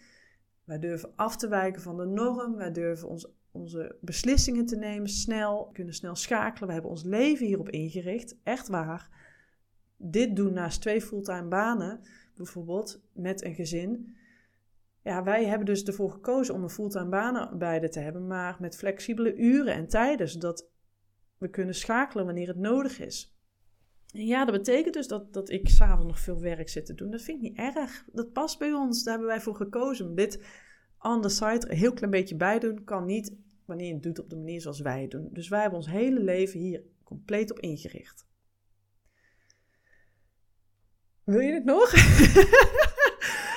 [0.64, 2.56] Wij durven af te wijken van de norm.
[2.56, 5.66] Wij durven ons, onze beslissingen te nemen snel.
[5.66, 6.66] We kunnen snel schakelen.
[6.66, 8.36] We hebben ons leven hierop ingericht.
[8.42, 9.10] Echt waar.
[9.96, 12.00] Dit doen naast twee fulltime banen,
[12.36, 14.16] bijvoorbeeld met een gezin.
[15.02, 18.76] Ja, wij hebben dus ervoor gekozen om een fulltime baan beide te hebben, maar met
[18.76, 20.70] flexibele uren en tijden, zodat
[21.38, 23.36] we kunnen schakelen wanneer het nodig is.
[24.12, 27.10] En ja, dat betekent dus dat, dat ik s'avonds nog veel werk zit te doen.
[27.10, 28.04] Dat vind ik niet erg.
[28.12, 29.02] Dat past bij ons.
[29.02, 30.14] Daar hebben wij voor gekozen.
[30.14, 30.44] Dit
[31.02, 33.34] on the side een heel klein beetje bij doen kan niet
[33.64, 35.28] wanneer je het doet op de manier zoals wij het doen.
[35.32, 38.26] Dus wij hebben ons hele leven hier compleet op ingericht.
[41.24, 41.92] Wil je het nog?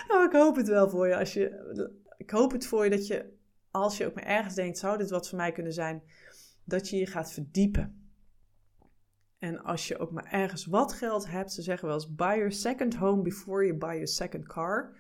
[0.08, 1.18] nou, ik hoop het wel voor je.
[1.18, 1.94] Als je.
[2.18, 3.34] Ik hoop het voor je dat je,
[3.72, 6.04] als je ook maar ergens denkt, zou dit wat voor mij kunnen zijn,
[6.64, 8.10] dat je je gaat verdiepen.
[9.38, 12.52] En als je ook maar ergens wat geld hebt, ze zeggen wel eens: buy your
[12.52, 14.96] second home before you buy your second car.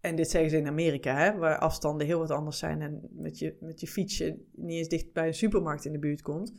[0.00, 3.38] En dit zeggen ze in Amerika, hè, waar afstanden heel wat anders zijn en met
[3.38, 6.52] je, met je fietsje niet eens dicht bij een supermarkt in de buurt komt.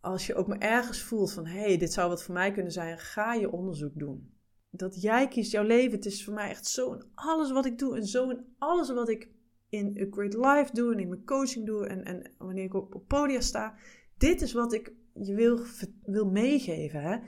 [0.00, 2.72] Als je ook maar ergens voelt van hé, hey, dit zou wat voor mij kunnen
[2.72, 4.32] zijn, ga je onderzoek doen.
[4.70, 5.96] Dat jij kiest jouw leven.
[5.96, 9.08] Het is voor mij echt zo alles wat ik doe en zo in alles wat
[9.08, 9.28] ik
[9.68, 12.94] in A Great Life doe en in mijn coaching doe en, en wanneer ik op,
[12.94, 13.74] op podia sta.
[14.18, 15.60] Dit is wat ik je wil,
[16.02, 17.02] wil meegeven.
[17.02, 17.18] Hè?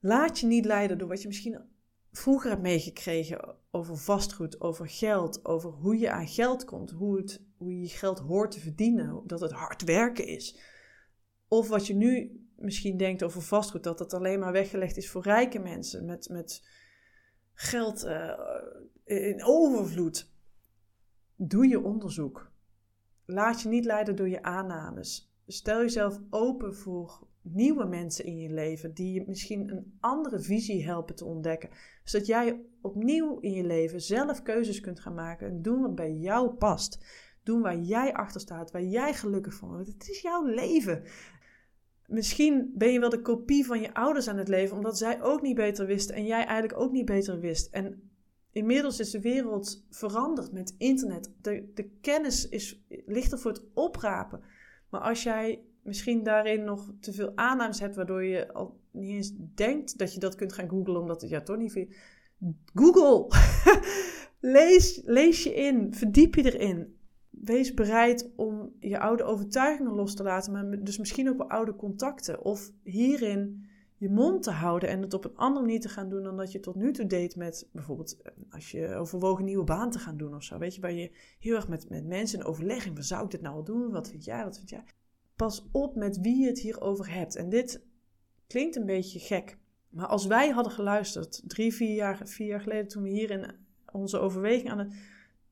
[0.00, 1.60] Laat je niet leiden door wat je misschien
[2.16, 7.42] vroeger hebt meegekregen over vastgoed, over geld, over hoe je aan geld komt, hoe, het,
[7.56, 10.58] hoe je geld hoort te verdienen, dat het hard werken is.
[11.48, 15.22] Of wat je nu misschien denkt over vastgoed, dat dat alleen maar weggelegd is voor
[15.22, 16.68] rijke mensen met, met
[17.52, 18.32] geld uh,
[19.04, 20.30] in overvloed.
[21.36, 22.52] Doe je onderzoek.
[23.24, 25.34] Laat je niet leiden door je aannames.
[25.46, 30.84] Stel jezelf open voor nieuwe mensen in je leven die je misschien een andere visie
[30.84, 31.70] helpen te ontdekken.
[32.04, 36.12] Zodat jij opnieuw in je leven zelf keuzes kunt gaan maken en doen wat bij
[36.12, 37.04] jou past.
[37.42, 39.88] Doen waar jij achter staat, waar jij gelukkig van wordt.
[39.88, 41.02] Het is jouw leven.
[42.06, 45.42] Misschien ben je wel de kopie van je ouders aan het leven, omdat zij ook
[45.42, 47.72] niet beter wisten en jij eigenlijk ook niet beter wist.
[47.72, 48.10] En
[48.52, 51.32] inmiddels is de wereld veranderd met internet.
[51.40, 54.42] De, de kennis is, ligt er voor het oprapen.
[54.90, 59.32] Maar als jij misschien daarin nog te veel aannames hebt, waardoor je al niet eens
[59.54, 61.88] denkt dat je dat kunt gaan googlen, omdat het ja toch niet veel.
[62.74, 63.36] Google!
[64.58, 66.94] lees, lees je in, verdiep je erin.
[67.30, 71.76] Wees bereid om je oude overtuigingen los te laten, maar dus misschien ook wel oude
[71.76, 72.44] contacten.
[72.44, 73.66] Of hierin
[73.98, 76.52] je mond te houden en het op een andere manier te gaan doen dan dat
[76.52, 80.16] je tot nu toe deed met bijvoorbeeld eh, als je overwogen nieuwe baan te gaan
[80.16, 80.58] doen of zo.
[80.58, 83.54] Weet je, waar je heel erg met, met mensen in overleg zou ik dit nou
[83.54, 83.90] wel doen?
[83.90, 84.44] Wat vind jij?
[84.44, 84.84] Wat vind jij?
[85.36, 87.36] Pas op met wie je het hierover hebt.
[87.36, 87.84] En dit
[88.46, 89.58] klinkt een beetje gek.
[89.88, 93.54] Maar als wij hadden geluisterd, drie, vier jaar, vier jaar geleden, toen we hier in
[93.92, 94.94] onze overweging aan het.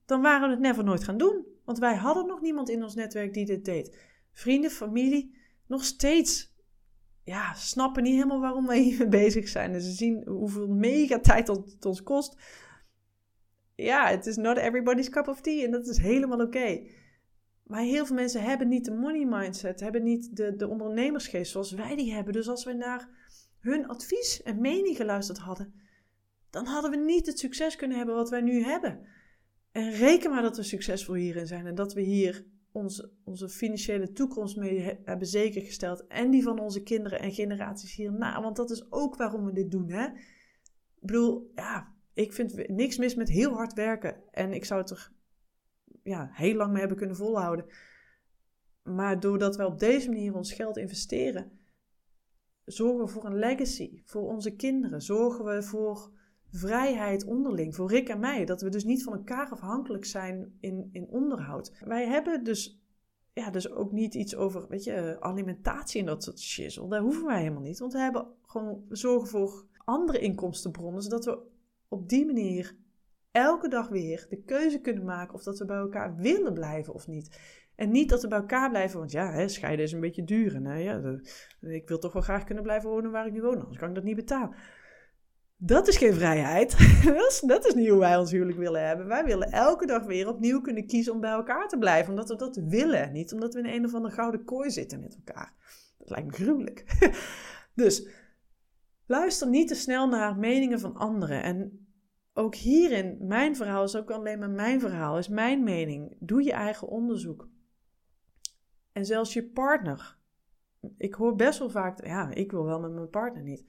[0.04, 1.44] dan waren we het never nooit gaan doen.
[1.64, 3.96] Want wij hadden nog niemand in ons netwerk die dit deed.
[4.32, 6.54] Vrienden, familie, nog steeds
[7.24, 9.72] ja, snappen niet helemaal waarom wij hiermee bezig zijn.
[9.72, 12.36] En ze zien hoeveel mega tijd het ons kost.
[13.74, 16.86] Ja, het is not everybody's cup of tea en dat is helemaal oké.
[17.64, 21.72] Maar heel veel mensen hebben niet de money mindset, hebben niet de, de ondernemersgeest zoals
[21.72, 22.32] wij die hebben.
[22.32, 23.08] Dus als we naar
[23.58, 25.74] hun advies en mening geluisterd hadden,
[26.50, 29.06] dan hadden we niet het succes kunnen hebben wat wij nu hebben.
[29.72, 34.12] En reken maar dat we succesvol hierin zijn en dat we hier onze, onze financiële
[34.12, 36.06] toekomst mee hebben zekergesteld.
[36.06, 38.42] En die van onze kinderen en generaties hierna.
[38.42, 39.90] Want dat is ook waarom we dit doen.
[39.90, 40.04] Hè?
[40.04, 44.16] Ik bedoel, ja, ik vind niks mis met heel hard werken.
[44.30, 45.12] En ik zou het er
[46.04, 47.66] ja, heel lang mee hebben kunnen volhouden.
[48.82, 51.58] Maar doordat we op deze manier ons geld investeren,
[52.64, 55.02] zorgen we voor een legacy voor onze kinderen.
[55.02, 56.10] Zorgen we voor
[56.50, 58.44] vrijheid onderling, voor Rick en mij.
[58.44, 61.72] Dat we dus niet van elkaar afhankelijk zijn in, in onderhoud.
[61.84, 62.82] Wij hebben dus,
[63.32, 66.88] ja, dus ook niet iets over, weet je, alimentatie en dat soort shizzle.
[66.88, 67.78] Daar hoeven wij helemaal niet.
[67.78, 71.38] Want we hebben gewoon zorgen voor andere inkomstenbronnen, zodat we
[71.88, 72.76] op die manier
[73.34, 77.06] elke dag weer de keuze kunnen maken of dat we bij elkaar willen blijven of
[77.06, 77.38] niet.
[77.76, 80.60] En niet dat we bij elkaar blijven, want ja, hè, scheiden is een beetje duur.
[80.78, 81.18] Ja,
[81.60, 83.94] ik wil toch wel graag kunnen blijven wonen waar ik nu woon, anders kan ik
[83.94, 84.56] dat niet betalen.
[85.56, 86.70] Dat is geen vrijheid.
[87.04, 89.06] dat, is, dat is niet hoe wij ons huwelijk willen hebben.
[89.06, 92.10] Wij willen elke dag weer opnieuw kunnen kiezen om bij elkaar te blijven.
[92.10, 93.12] Omdat we dat willen.
[93.12, 95.52] Niet omdat we in een of andere gouden kooi zitten met elkaar.
[95.98, 96.84] Dat lijkt me gruwelijk.
[97.74, 98.08] dus
[99.06, 101.42] luister niet te snel naar meningen van anderen.
[101.42, 101.83] En
[102.34, 106.16] ook hierin, mijn verhaal is ook alleen maar mijn verhaal, is mijn mening.
[106.18, 107.48] Doe je eigen onderzoek.
[108.92, 110.18] En zelfs je partner.
[110.96, 113.64] Ik hoor best wel vaak, ja, ik wil wel met mijn partner niet.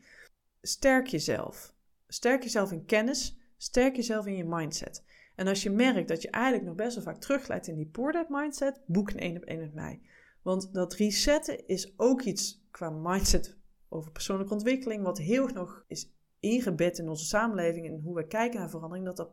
[0.62, 1.76] Sterk jezelf.
[2.08, 3.38] Sterk jezelf in kennis.
[3.58, 5.04] Sterk jezelf in je mindset.
[5.36, 8.26] En als je merkt dat je eigenlijk nog best wel vaak terugleidt in die poor
[8.30, 10.02] mindset, boek een één op één met mij.
[10.42, 13.58] Want dat resetten is ook iets qua mindset
[13.90, 16.14] over persoonlijke ontwikkeling, wat heel nog is
[16.52, 19.30] ingebed in onze samenleving en hoe we kijken naar verandering, dat dat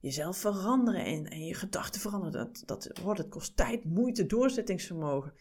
[0.00, 2.32] jezelf veranderen en, en je gedachten veranderen.
[2.32, 5.32] Dat, dat wordt, het kost tijd, moeite, doorzettingsvermogen.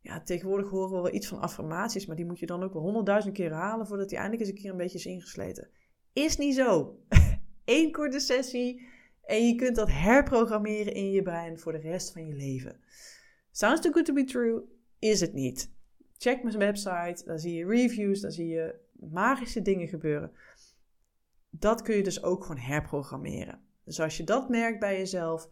[0.00, 2.82] Ja, tegenwoordig horen we wel iets van affirmaties, maar die moet je dan ook wel
[2.82, 5.68] honderdduizend keer halen voordat die eindelijk eens een keer een beetje is ingesleten.
[6.12, 6.98] Is niet zo.
[7.64, 8.86] Eén korte sessie
[9.24, 12.80] en je kunt dat herprogrammeren in je brein voor de rest van je leven.
[13.50, 14.62] Sounds too good to be true,
[14.98, 15.70] is het niet.
[16.18, 20.32] Check mijn website, daar zie je reviews, daar zie je magische dingen gebeuren.
[21.50, 23.60] Dat kun je dus ook gewoon herprogrammeren.
[23.84, 25.50] Dus als je dat merkt bij jezelf,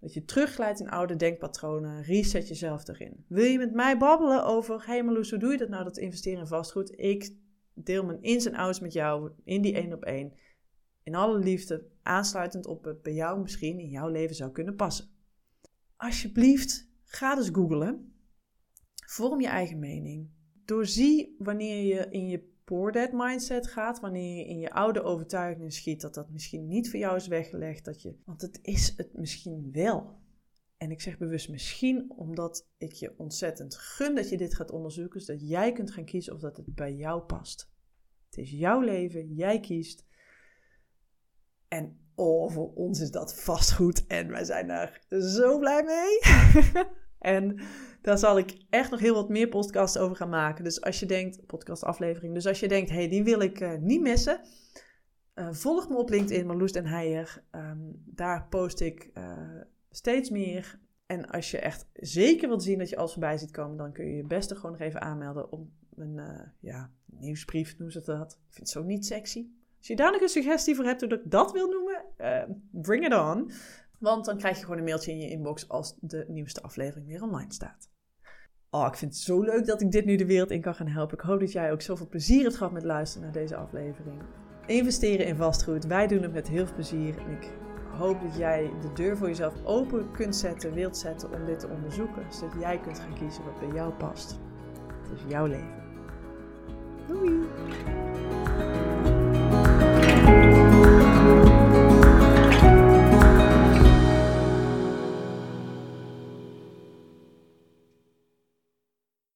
[0.00, 3.24] dat je terugglijdt in oude denkpatronen, reset jezelf erin.
[3.28, 6.40] Wil je met mij babbelen over, hey Marloes, hoe doe je dat nou, dat investeren
[6.40, 6.98] in vastgoed?
[6.98, 7.34] Ik
[7.74, 10.32] deel mijn ins en outs met jou in die één op één.
[11.02, 15.08] In alle liefde, aansluitend op het bij jou misschien in jouw leven zou kunnen passen.
[15.96, 18.12] Alsjeblieft, ga dus googlen.
[19.06, 20.28] Vorm je eigen mening.
[20.64, 26.00] Doorzie wanneer je in je poor mindset gaat, wanneer je in je oude overtuigingen schiet
[26.00, 29.68] dat dat misschien niet voor jou is weggelegd, dat je, want het is het misschien
[29.72, 30.18] wel.
[30.76, 35.20] En ik zeg bewust misschien omdat ik je ontzettend gun dat je dit gaat onderzoeken,
[35.20, 37.70] zodat jij kunt gaan kiezen of dat het bij jou past.
[38.24, 40.06] Het is jouw leven, jij kiest.
[41.68, 46.18] En oh, voor ons is dat vastgoed en wij zijn daar zo blij mee.
[47.18, 47.60] En
[48.02, 50.64] daar zal ik echt nog heel wat meer podcasts over gaan maken.
[50.64, 52.34] Dus als je denkt, podcastaflevering.
[52.34, 54.40] Dus als je denkt, hey, die wil ik uh, niet missen.
[55.34, 57.44] Uh, volg me op LinkedIn, Marloes den Heijer.
[57.52, 60.78] Um, daar post ik uh, steeds meer.
[61.06, 64.06] En als je echt zeker wilt zien dat je alles voorbij ziet komen, dan kun
[64.06, 66.20] je je beste gewoon nog even aanmelden op een
[66.60, 68.32] ja, nieuwsbrief, noemen ze dat.
[68.32, 69.46] Ik vind het zo niet sexy.
[69.78, 72.04] Als je daar nog een suggestie voor hebt hoe ik dat wil noemen,
[72.70, 73.50] bring it on.
[73.98, 77.22] Want dan krijg je gewoon een mailtje in je inbox als de nieuwste aflevering weer
[77.22, 77.90] online staat.
[78.70, 80.88] Oh, ik vind het zo leuk dat ik dit nu de wereld in kan gaan
[80.88, 81.18] helpen.
[81.18, 84.22] Ik hoop dat jij ook zoveel plezier hebt gehad met luisteren naar deze aflevering.
[84.66, 85.86] Investeren in vastgoed.
[85.86, 87.18] Wij doen het met heel veel plezier.
[87.18, 87.52] En ik
[87.96, 91.68] hoop dat jij de deur voor jezelf open kunt zetten, wilt zetten om dit te
[91.68, 92.32] onderzoeken.
[92.32, 94.38] Zodat jij kunt gaan kiezen wat bij jou past.
[95.02, 95.76] Het is jouw leven.
[97.06, 97.46] Doei!